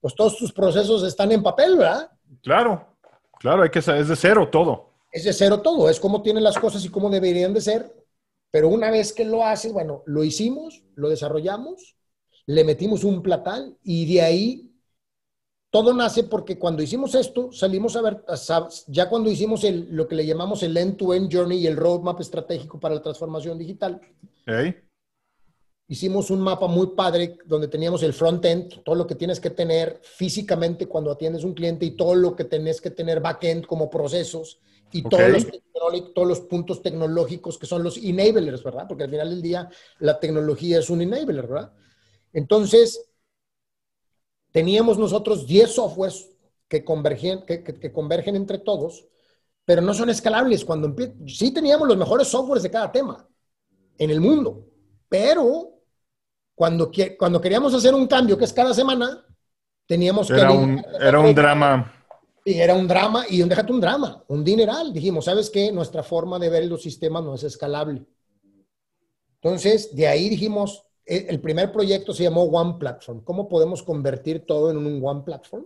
[0.00, 2.10] pues todos tus procesos están en papel, ¿verdad?
[2.42, 2.97] Claro,
[3.40, 4.90] claro, hay que es de cero todo.
[5.12, 7.94] Es de cero todo, es como tienen las cosas y cómo deberían de ser,
[8.50, 11.96] pero una vez que lo haces, bueno, lo hicimos, lo desarrollamos,
[12.46, 14.72] le metimos un platal y de ahí
[15.70, 18.24] todo nace porque cuando hicimos esto, salimos a ver,
[18.86, 22.80] ya cuando hicimos el, lo que le llamamos el end-to-end journey y el roadmap estratégico
[22.80, 24.00] para la transformación digital,
[25.88, 30.00] hicimos un mapa muy padre donde teníamos el front-end, todo lo que tienes que tener
[30.02, 34.60] físicamente cuando atiendes un cliente y todo lo que tenés que tener back-end como procesos
[34.92, 35.46] y todos, los
[36.14, 38.86] todos los puntos tecnológicos que son los enablers, ¿verdad?
[38.86, 39.68] Porque al final del día
[39.98, 41.72] la tecnología es un enabler, ¿verdad?
[42.32, 43.10] Entonces,
[44.50, 46.30] teníamos nosotros 10 softwares
[46.68, 49.06] que convergen, que, convergen entre todos,
[49.64, 50.64] pero no son escalables.
[50.64, 50.94] Cuando
[51.26, 53.26] sí teníamos los mejores softwares de cada tema
[53.96, 54.66] en el mundo,
[55.08, 55.77] pero
[56.58, 59.24] cuando, cuando queríamos hacer un cambio, que es cada semana,
[59.86, 60.34] teníamos que...
[60.34, 61.92] Era un, era un drama.
[62.44, 64.92] Sí, era un drama y déjate un drama, un dineral.
[64.92, 65.70] Dijimos, ¿sabes qué?
[65.70, 68.04] Nuestra forma de ver los sistemas no es escalable.
[69.40, 73.22] Entonces, de ahí dijimos, eh, el primer proyecto se llamó One Platform.
[73.22, 75.64] ¿Cómo podemos convertir todo en un One Platform?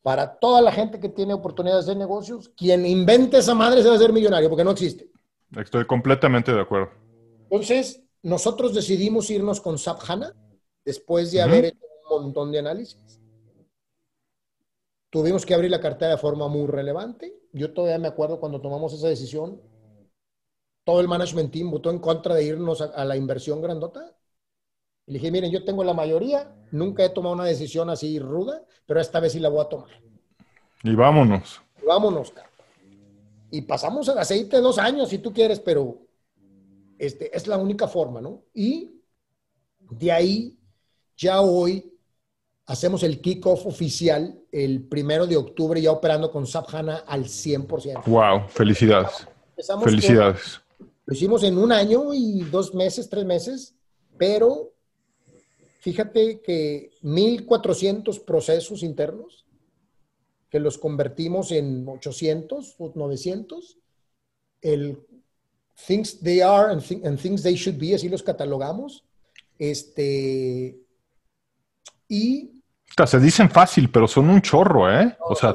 [0.00, 3.92] Para toda la gente que tiene oportunidades de negocios, quien invente esa madre se va
[3.92, 5.10] a hacer millonario porque no existe.
[5.54, 6.88] Estoy completamente de acuerdo.
[7.50, 10.34] Entonces, nosotros decidimos irnos con SAP HANA
[10.84, 11.78] después de haber hecho
[12.10, 13.20] un montón de análisis.
[15.10, 17.34] Tuvimos que abrir la cartera de forma muy relevante.
[17.52, 19.60] Yo todavía me acuerdo cuando tomamos esa decisión,
[20.84, 24.16] todo el management team votó en contra de irnos a la inversión grandota
[25.06, 28.64] Y le dije, miren, yo tengo la mayoría, nunca he tomado una decisión así ruda,
[28.86, 29.90] pero esta vez sí la voy a tomar.
[30.82, 31.60] Y vámonos.
[31.80, 32.50] Y vámonos, cara.
[33.50, 36.01] Y pasamos el aceite dos años, si tú quieres, pero
[36.98, 38.44] este, es la única forma, ¿no?
[38.54, 39.00] Y
[39.80, 40.58] de ahí,
[41.16, 41.92] ya hoy,
[42.66, 48.04] hacemos el kickoff oficial el primero de octubre, ya operando con SAP HANA al 100%.
[48.06, 48.48] ¡Wow!
[48.48, 49.26] Felicidades.
[49.82, 50.60] Felicidades.
[51.06, 53.74] lo hicimos en un año y dos meses, tres meses,
[54.18, 54.72] pero
[55.80, 59.46] fíjate que 1.400 procesos internos
[60.50, 63.78] que los convertimos en 800 o 900,
[64.60, 64.98] el
[65.74, 69.04] things they are and, things they should be, así los catalogamos.
[69.58, 70.76] Este,
[72.08, 72.50] y...
[73.06, 75.16] Se dicen fácil, pero son un chorro, ¿eh?
[75.20, 75.54] o sea,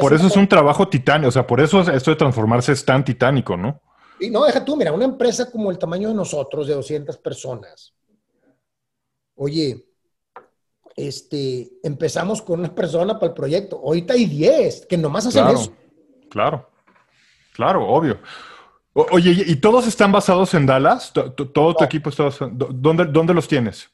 [0.00, 3.04] por, eso es un trabajo titánico, o sea, por eso esto de transformarse es tan
[3.04, 3.82] titánico, ¿no?
[4.18, 7.92] Y no, deja tú, mira, una empresa como el tamaño de nosotros, de 200 personas,
[9.34, 9.84] oye,
[10.96, 15.72] este, empezamos con una persona para el proyecto, ahorita hay 10 que nomás hacen eso.
[16.30, 16.70] Claro,
[17.52, 18.18] claro, obvio.
[18.94, 21.12] Oye, ¿y todos están basados en Dallas?
[21.12, 22.50] ¿Todo tu equipo está basado?
[22.52, 23.90] ¿Dónde, ¿Dónde los tienes?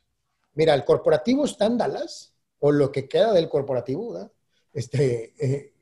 [0.54, 4.32] Mira, el corporativo está en Dallas, o lo que queda del corporativo, ¿verdad?
[4.72, 5.72] Este, eh,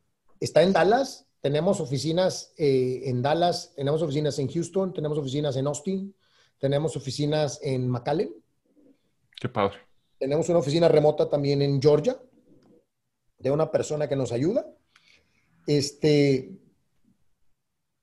[0.40, 5.66] está en Dallas, tenemos oficinas eh, en Dallas, tenemos oficinas en Houston, tenemos oficinas en
[5.66, 6.14] Austin,
[6.58, 8.32] tenemos oficinas en McAllen.
[9.40, 9.78] Qué padre.
[10.18, 12.20] Tenemos una oficina remota también en Georgia,
[13.38, 14.66] de una persona que nos ayuda.
[15.66, 16.52] Este,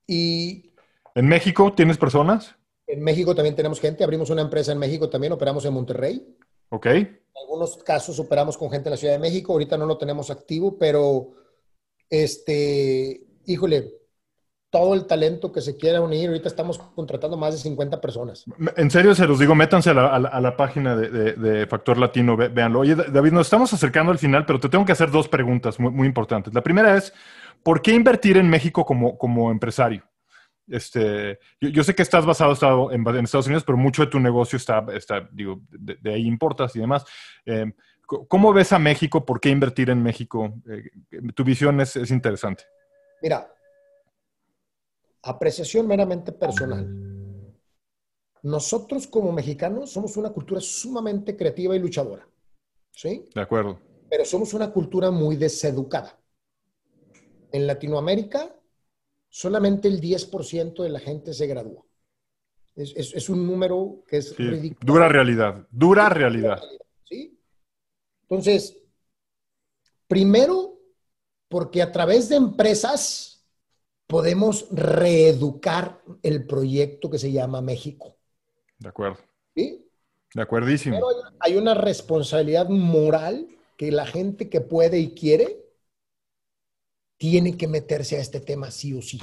[0.08, 0.72] y...
[1.16, 2.56] ¿En México tienes personas?
[2.88, 6.38] En México también tenemos gente, abrimos una empresa en México también, operamos en Monterrey.
[6.70, 6.86] Ok.
[6.86, 10.30] En algunos casos operamos con gente en la Ciudad de México, ahorita no lo tenemos
[10.30, 11.32] activo, pero
[12.10, 13.94] este, híjole,
[14.70, 18.44] todo el talento que se quiera unir, ahorita estamos contratando más de 50 personas.
[18.76, 22.82] En serio, se los digo, métanse a la, página de, Factor Latino, véanlo.
[22.82, 26.06] Oye, David, nos estamos acercando al final, pero te tengo que hacer dos preguntas muy,
[26.06, 26.54] importantes.
[26.54, 27.14] La primera es,
[27.64, 30.04] ¿por qué invertir en México como, como empresario?
[30.68, 34.86] Este, yo, sé que estás basado en, Estados Unidos, pero mucho de tu negocio está,
[34.94, 37.06] está digo, de, ahí importas y demás.
[37.46, 37.72] Eh,
[38.06, 39.26] ¿Cómo ves a México?
[39.26, 40.54] ¿Por qué invertir en México?
[40.70, 40.92] Eh,
[41.34, 42.64] tu visión es, interesante.
[43.22, 43.52] Mira,
[45.24, 46.88] apreciación meramente personal.
[48.44, 52.28] Nosotros como mexicanos somos una cultura sumamente creativa y luchadora.
[52.92, 53.28] ¿Sí?
[53.34, 53.80] De acuerdo.
[54.08, 56.20] Pero somos una cultura muy deseducada.
[57.52, 58.55] En Latinoamérica,
[59.36, 61.84] solamente el 10% de la gente se gradúa.
[62.74, 64.94] Es, un número que es ridículo.
[64.94, 66.62] Dura realidad, dura realidad.
[67.04, 67.38] ¿Sí?
[68.22, 68.78] Entonces,
[70.08, 70.80] primero,
[71.50, 73.46] porque a través de empresas
[74.08, 78.16] podemos reeducar el proyecto que se llama México.
[78.78, 79.20] De acuerdo.
[79.54, 79.86] ¿Sí?
[80.34, 80.98] De acuerdísimo.
[81.42, 85.65] hay una responsabilidad moral que la gente que puede y quiere
[87.18, 89.20] tiene que meterse a este tema sí o sí.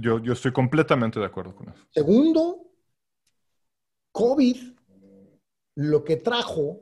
[0.00, 1.86] Yo, yo estoy completamente de acuerdo con eso.
[1.92, 2.70] Segundo,
[4.12, 4.56] COVID
[5.76, 6.80] lo que trajo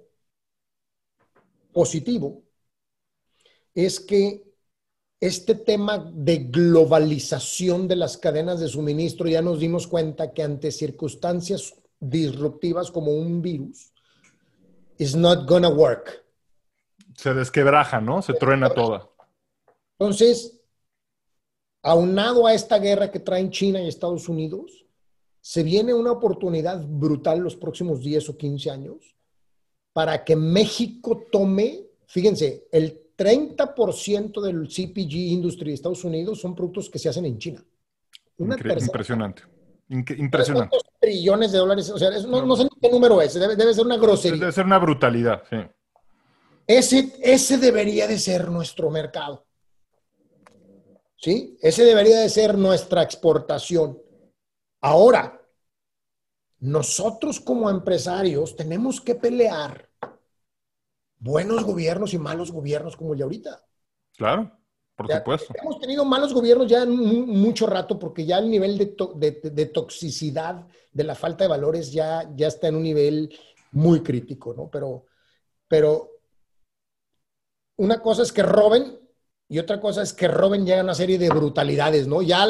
[1.72, 2.43] positivo
[3.74, 4.43] es que
[5.20, 10.70] este tema de globalización de las cadenas de suministro ya nos dimos cuenta que ante
[10.70, 13.93] circunstancias disruptivas como un virus,
[14.99, 16.24] is not gonna work.
[17.16, 18.22] Se desquebraja, ¿no?
[18.22, 19.09] Se, truena toda.
[19.99, 20.61] Entonces,
[21.83, 24.85] aunado a esta guerra que traen China y Estados Unidos,
[25.41, 29.17] se viene una oportunidad brutal los próximos 10 o 15 años
[29.93, 36.89] para que México tome, fíjense, el 30% del CPG industry de Estados Unidos son productos
[36.89, 37.65] que se hacen en China.
[38.39, 39.43] impresionante.
[39.89, 40.77] impresionante.
[41.01, 41.91] trillones de dólares?
[41.91, 44.39] O sea, no, sé qué número es, debe, ser una grosería.
[44.39, 45.57] Debe ser una brutalidad, sí.
[46.65, 49.48] Ese, ese debería de ser nuestro mercado.
[51.21, 51.59] ¿Sí?
[51.61, 54.01] Ese debería de ser nuestra exportación.
[54.81, 55.41] Ahora,
[56.61, 59.89] nosotros como empresarios tenemos que pelear
[61.19, 63.64] buenos gobiernos y malos gobiernos como el de ahorita.
[64.16, 64.53] Claro,
[64.95, 65.53] por supuesto.
[65.61, 71.05] Hemos tenido malos gobiernos ya en mucho rato porque ya el nivel de, toxicidad, de
[71.05, 73.37] la falta de valores ya, ya está en un nivel
[73.73, 74.71] muy crítico, ¿no?
[74.71, 75.07] Pero,
[75.66, 76.11] pero
[77.77, 79.08] una cosa es que roben
[79.49, 82.23] y otra cosa es que roben ya una serie de brutalidades, ¿no?
[82.23, 82.47] Ya,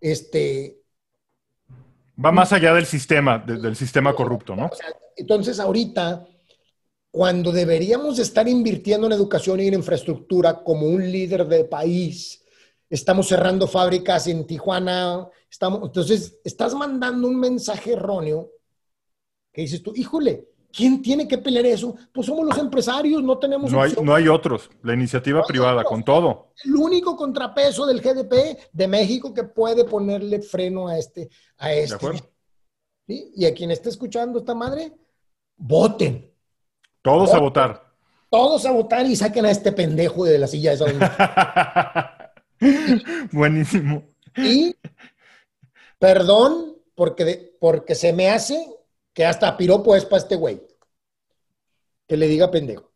[0.00, 0.78] este...
[2.22, 4.70] Va más allá del sistema, del sistema corrupto, ¿no?
[5.16, 6.26] entonces ahorita
[7.12, 12.42] cuando deberíamos estar invirtiendo en educación y en infraestructura como un líder de país.
[12.88, 15.28] Estamos cerrando fábricas en Tijuana.
[15.50, 18.52] Estamos, entonces, estás mandando un mensaje erróneo
[19.52, 21.94] Que dices tú, híjole, ¿quién tiene que pelear eso?
[22.12, 24.70] Pues somos los empresarios, no tenemos No hay, no hay otros.
[24.82, 26.52] La iniciativa privada, con todo.
[26.64, 31.28] El único contrapeso del GDP de México que puede ponerle freno a este.
[31.58, 32.22] A este.
[33.06, 34.92] Y a quien esté escuchando esta madre,
[35.56, 36.32] voten.
[37.02, 37.92] Todos a votar.
[38.30, 40.86] Todos a votar y saquen a este pendejo de la silla esa.
[43.32, 44.04] Buenísimo.
[44.36, 44.74] Y
[45.98, 48.66] perdón, porque, porque se me hace
[49.12, 50.62] que hasta piropo es para este güey.
[52.06, 52.92] Que le diga pendejo.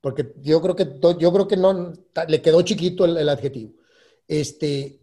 [0.00, 1.92] Porque yo creo que, yo creo que no,
[2.26, 3.74] le quedó chiquito el, adjetivo.
[4.26, 5.00] Este,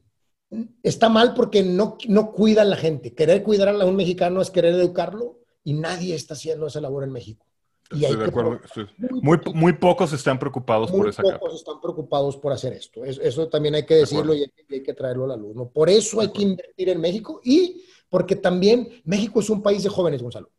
[0.84, 3.14] está mal porque no, no cuida a la gente.
[3.14, 7.12] Querer cuidar a un mexicano es querer educarlo y nadie está haciendo esa labor en
[7.12, 7.46] México.
[7.92, 8.60] Estoy de acuerdo.
[8.98, 13.04] Muy, muy, pocos están preocupados por esa Muy pocos están preocupados por hacer esto.
[13.04, 15.56] Eso, también hay que decirlo y hay, que traerlo a la luz.
[15.56, 15.70] ¿no?
[15.70, 19.90] Por eso hay que invertir en México y porque también México es un país de
[19.90, 20.50] jóvenes, Gonzalo.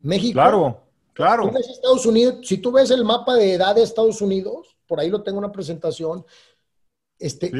[0.00, 0.34] México.
[0.34, 0.82] Claro,
[1.12, 1.50] claro.
[1.56, 5.22] Estados Unidos, si tú ves el mapa de edad de Estados Unidos, por ahí lo
[5.22, 6.24] tengo una presentación.
[7.18, 7.52] Este,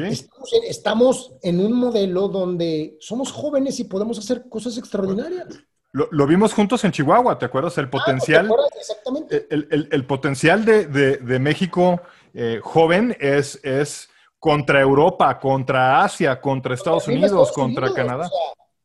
[0.67, 5.47] estamos en un modelo donde somos jóvenes y podemos hacer cosas extraordinarias.
[5.93, 7.77] Lo, vimos juntos en Chihuahua, ¿te acuerdas?
[7.77, 9.47] El ah, potencial, Exactamente.
[9.49, 12.01] El, potencial de, México
[12.33, 14.09] eh, joven es, es
[14.39, 18.29] contra Europa, contra Asia, contra Estados Unidos, contra Canadá.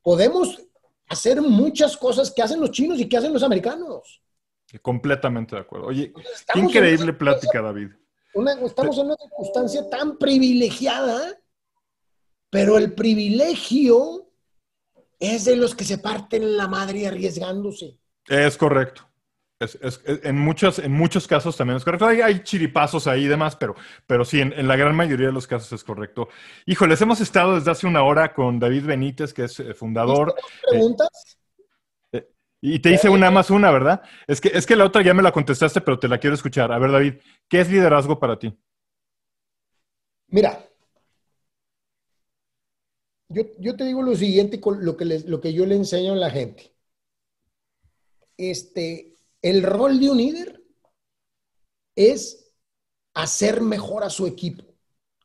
[0.09, 0.59] Podemos
[1.07, 4.23] hacer muchas cosas que hacen los chinos y que hacen los americanos.
[4.81, 5.89] Completamente de acuerdo.
[5.89, 6.15] Oye,
[6.51, 7.91] qué increíble plática, David.
[8.65, 11.39] estamos en una circunstancia tan privilegiada,
[12.49, 14.31] pero el privilegio
[15.21, 17.99] es de los que se parten la madre arriesgándose.
[18.27, 19.08] Es correcto.
[19.61, 22.07] En, muchos, en muchos casos también es correcto.
[22.07, 23.75] Hay, chiripazos ahí y demás, pero,
[24.07, 26.29] pero sí, en, la gran mayoría de los casos es correcto.
[26.67, 30.35] Híjoles, hemos estado desde hace una hora con David Benítez, que es eh, fundador.
[30.69, 31.09] ¿Preguntas?
[32.13, 32.29] Eh, eh,
[32.61, 34.03] y te hice una más una, ¿verdad?
[34.27, 36.71] Es que, es que la otra ya me la contestaste, pero te la quiero escuchar.
[36.71, 37.15] A ver, David,
[37.49, 38.57] ¿qué es liderazgo para ti?
[40.29, 40.63] Mira,
[43.29, 46.31] yo, te digo lo siguiente con lo que, lo que yo le enseño a la
[46.31, 46.73] gente.
[48.37, 50.63] Este, el rol de un líder
[51.97, 52.53] es
[53.15, 54.65] hacer mejor a su equipo,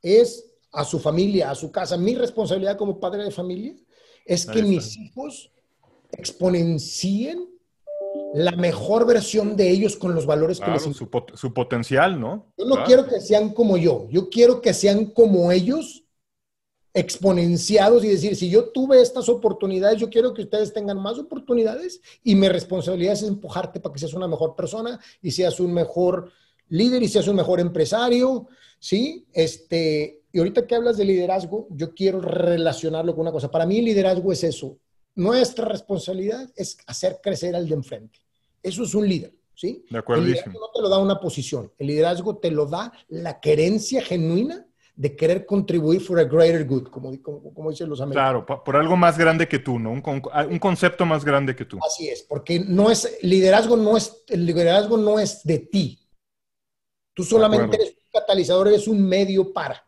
[0.01, 1.97] es a su familia, a su casa.
[1.97, 3.75] Mi responsabilidad como padre de familia
[4.25, 5.51] es que mis hijos
[6.11, 7.49] exponencien
[8.33, 12.51] la mejor versión de ellos con los valores que les su, su potencial, ¿no?
[12.57, 16.02] Yo no quiero que sean como yo, yo quiero que sean como ellos
[16.93, 22.01] exponenciados y decir, si yo tuve estas oportunidades, yo quiero que ustedes tengan más oportunidades
[22.23, 26.31] y mi responsabilidad es empujarte para que seas una mejor persona y seas un mejor
[26.69, 28.47] líder y seas un mejor empresario,
[28.79, 29.25] ¿sí?
[29.33, 33.49] Este, y ahorita que hablas de liderazgo, yo quiero relacionarlo con una cosa.
[33.49, 34.77] Para mí liderazgo es eso.
[35.15, 38.19] Nuestra responsabilidad es hacer crecer al de enfrente.
[38.61, 39.83] Eso es un líder, ¿sí?
[39.89, 40.23] De acuerdo.
[40.23, 41.71] El liderazgo no te lo da una posición.
[41.79, 46.87] El liderazgo te lo da la querencia genuina de querer contribuir for a greater good,
[46.87, 48.45] como, como, dicen los americanos.
[48.45, 49.91] Claro, por algo más grande que tú, ¿no?
[49.91, 51.79] Un, un, concepto más grande que tú.
[51.85, 55.99] Así es, porque no es, liderazgo no es, el liderazgo no es de ti.
[57.13, 59.83] Tú solamente eres un catalizador, eres un medio para.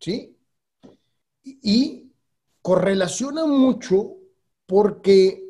[0.00, 0.38] ¿Sí?
[1.44, 2.12] Y
[2.60, 4.16] correlaciona mucho
[4.66, 5.42] porque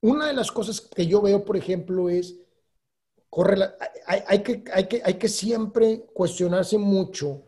[0.00, 2.41] una de las cosas que yo veo, por ejemplo, es
[3.32, 3.56] corre
[4.06, 7.44] hay, que, hay, que, hay que siempre cuestionarse mucho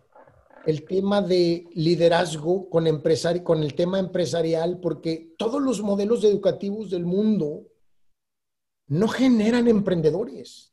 [0.64, 2.86] el tema de liderazgo con,
[3.42, 7.64] con el tema empresarial, porque todos los modelos educativos del mundo
[8.88, 10.72] no generan emprendedores.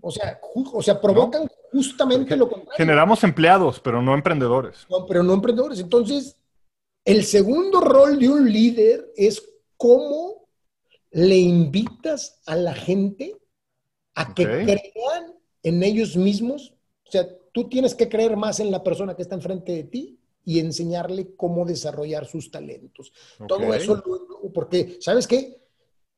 [0.00, 2.76] O sea, o sea, provocan justamente lo contrario.
[2.76, 4.86] Generamos empleados, pero no emprendedores.
[4.88, 5.80] No, pero no emprendedores.
[5.80, 6.36] Entonces,
[7.04, 9.42] el segundo rol de un líder es
[9.76, 10.48] cómo
[11.10, 13.36] le invitas a la gente
[14.16, 16.74] a que crean en ellos mismos.
[17.06, 20.18] O sea, tú tienes que creer más en la persona que está enfrente de ti
[20.44, 23.12] y enseñarle cómo desarrollar sus talentos.
[23.46, 24.02] Todo eso,
[24.52, 25.60] porque, ¿sabes qué?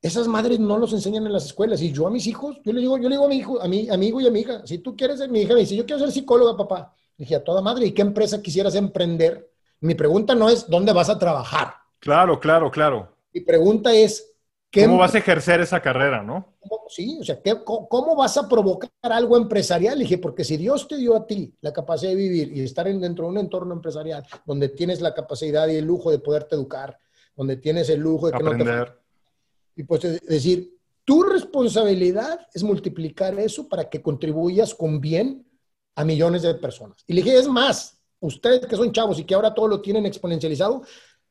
[0.01, 1.83] Esas madres no los enseñan en las escuelas.
[1.83, 3.67] Y yo a mis hijos, yo le digo, yo le digo a mi hijo, a
[3.67, 5.85] mi amigo y a mi hija, si tú quieres ser mi hija, me dice, yo
[5.85, 6.95] quiero ser psicóloga, papá.
[7.17, 9.51] Le dije, a toda madre, ¿y qué empresa quisieras emprender?
[9.81, 11.75] Mi pregunta no es, ¿dónde vas a trabajar?
[11.99, 13.17] Claro, claro, claro.
[13.33, 14.37] Mi pregunta es,
[14.73, 16.59] ¿Cómo vas a ejercer esa carrera, no?
[16.89, 19.99] Sí, o sea, ¿cómo vas a provocar algo empresarial?
[19.99, 23.25] dije, porque si Dios te dio a ti la capacidad de vivir y estar dentro
[23.25, 26.99] de un entorno empresarial donde tienes la capacidad y el lujo de poderte educar,
[27.35, 28.79] donde tienes el lujo de que Aprender.
[28.79, 29.81] no te...
[29.81, 35.47] Y pues decir, tu responsabilidad es multiplicar eso para que contribuyas con bien
[35.95, 37.03] a millones de personas.
[37.07, 40.05] Y le dije, es más, ustedes que son chavos y que ahora todo lo tienen
[40.05, 40.83] exponencializado,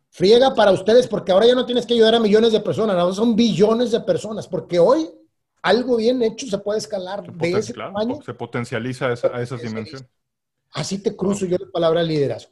[0.09, 3.13] friega para ustedes porque ahora ya no tienes que ayudar a millones de personas, ahora
[3.13, 5.09] son billones de personas, porque hoy
[5.61, 8.21] algo bien hecho se puede escalar Se, de ese claro, tamaño.
[8.21, 10.07] se potencializa esa- a esas dimensiones.
[10.71, 12.51] Así te cruzo yo la palabra liderazgo.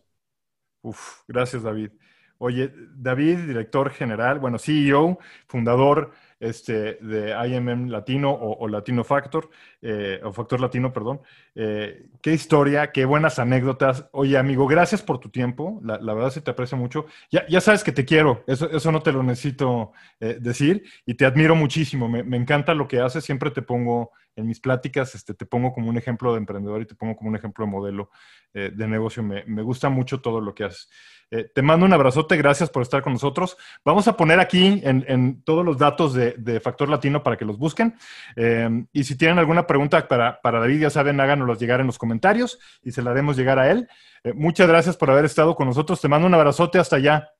[0.82, 1.92] Uf, gracias David.
[2.38, 6.12] Oye, David, director general, bueno, CEO, fundador
[6.46, 9.50] este, de IMM Latino o, Latino Factor,
[9.82, 11.22] eh, o Factor Latino, perdón.
[11.56, 14.08] Eh, qué historia, qué buenas anécdotas.
[14.12, 15.80] Oye, amigo, gracias por tu tiempo.
[15.84, 17.06] La, la verdad se te aprecia mucho.
[17.32, 21.16] Ya, ya sabes que te quiero, eso, eso no te lo necesito eh, decir y
[21.16, 22.08] te admiro muchísimo.
[22.08, 23.24] Me, me encanta lo que haces.
[23.24, 26.86] Siempre te pongo en mis pláticas, este, te pongo como un ejemplo de emprendedor y
[26.86, 28.10] te pongo como un ejemplo de modelo
[28.54, 29.24] eh, de negocio.
[29.24, 30.90] Me, me gusta mucho todo lo que haces.
[31.32, 33.58] Eh, te mando un abrazote, gracias por estar con nosotros.
[33.84, 37.46] Vamos a poner aquí en, en todos los datos de, de, Factor Latino para que
[37.46, 37.96] los busquen.
[38.36, 41.98] Eh, y si tienen alguna pregunta para, para, David, ya saben, háganoslos llegar en los
[41.98, 43.88] comentarios y se la haremos llegar a él.
[44.34, 46.02] Muchas gracias por haber estado con nosotros.
[46.02, 47.35] Te mando un abrazote hasta allá.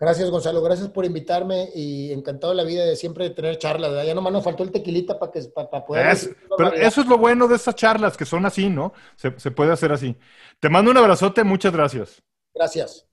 [0.00, 0.62] Gracias, Gonzalo.
[0.62, 3.90] Gracias por invitarme y encantado la vida de siempre de tener charlas.
[3.90, 4.06] ¿verdad?
[4.06, 6.06] Ya nomás nos faltó el tequilita para que para, para poder.
[6.06, 8.92] Es, pero eso es lo bueno de estas charlas, que son así, ¿no?
[9.16, 10.16] Se, se puede hacer así.
[10.60, 12.22] Te mando un abrazote, muchas gracias.
[12.54, 13.06] Gracias.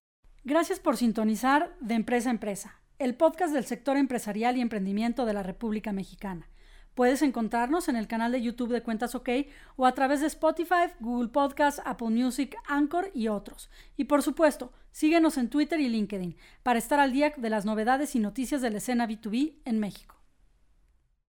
[0.43, 5.33] Gracias por sintonizar de Empresa a Empresa, el podcast del sector empresarial y emprendimiento de
[5.33, 6.49] la República Mexicana.
[6.95, 9.29] Puedes encontrarnos en el canal de YouTube de Cuentas OK
[9.75, 13.69] o a través de Spotify, Google Podcasts, Apple Music, Anchor y otros.
[13.97, 18.15] Y por supuesto, síguenos en Twitter y LinkedIn para estar al día de las novedades
[18.15, 20.14] y noticias de la escena B2B en México.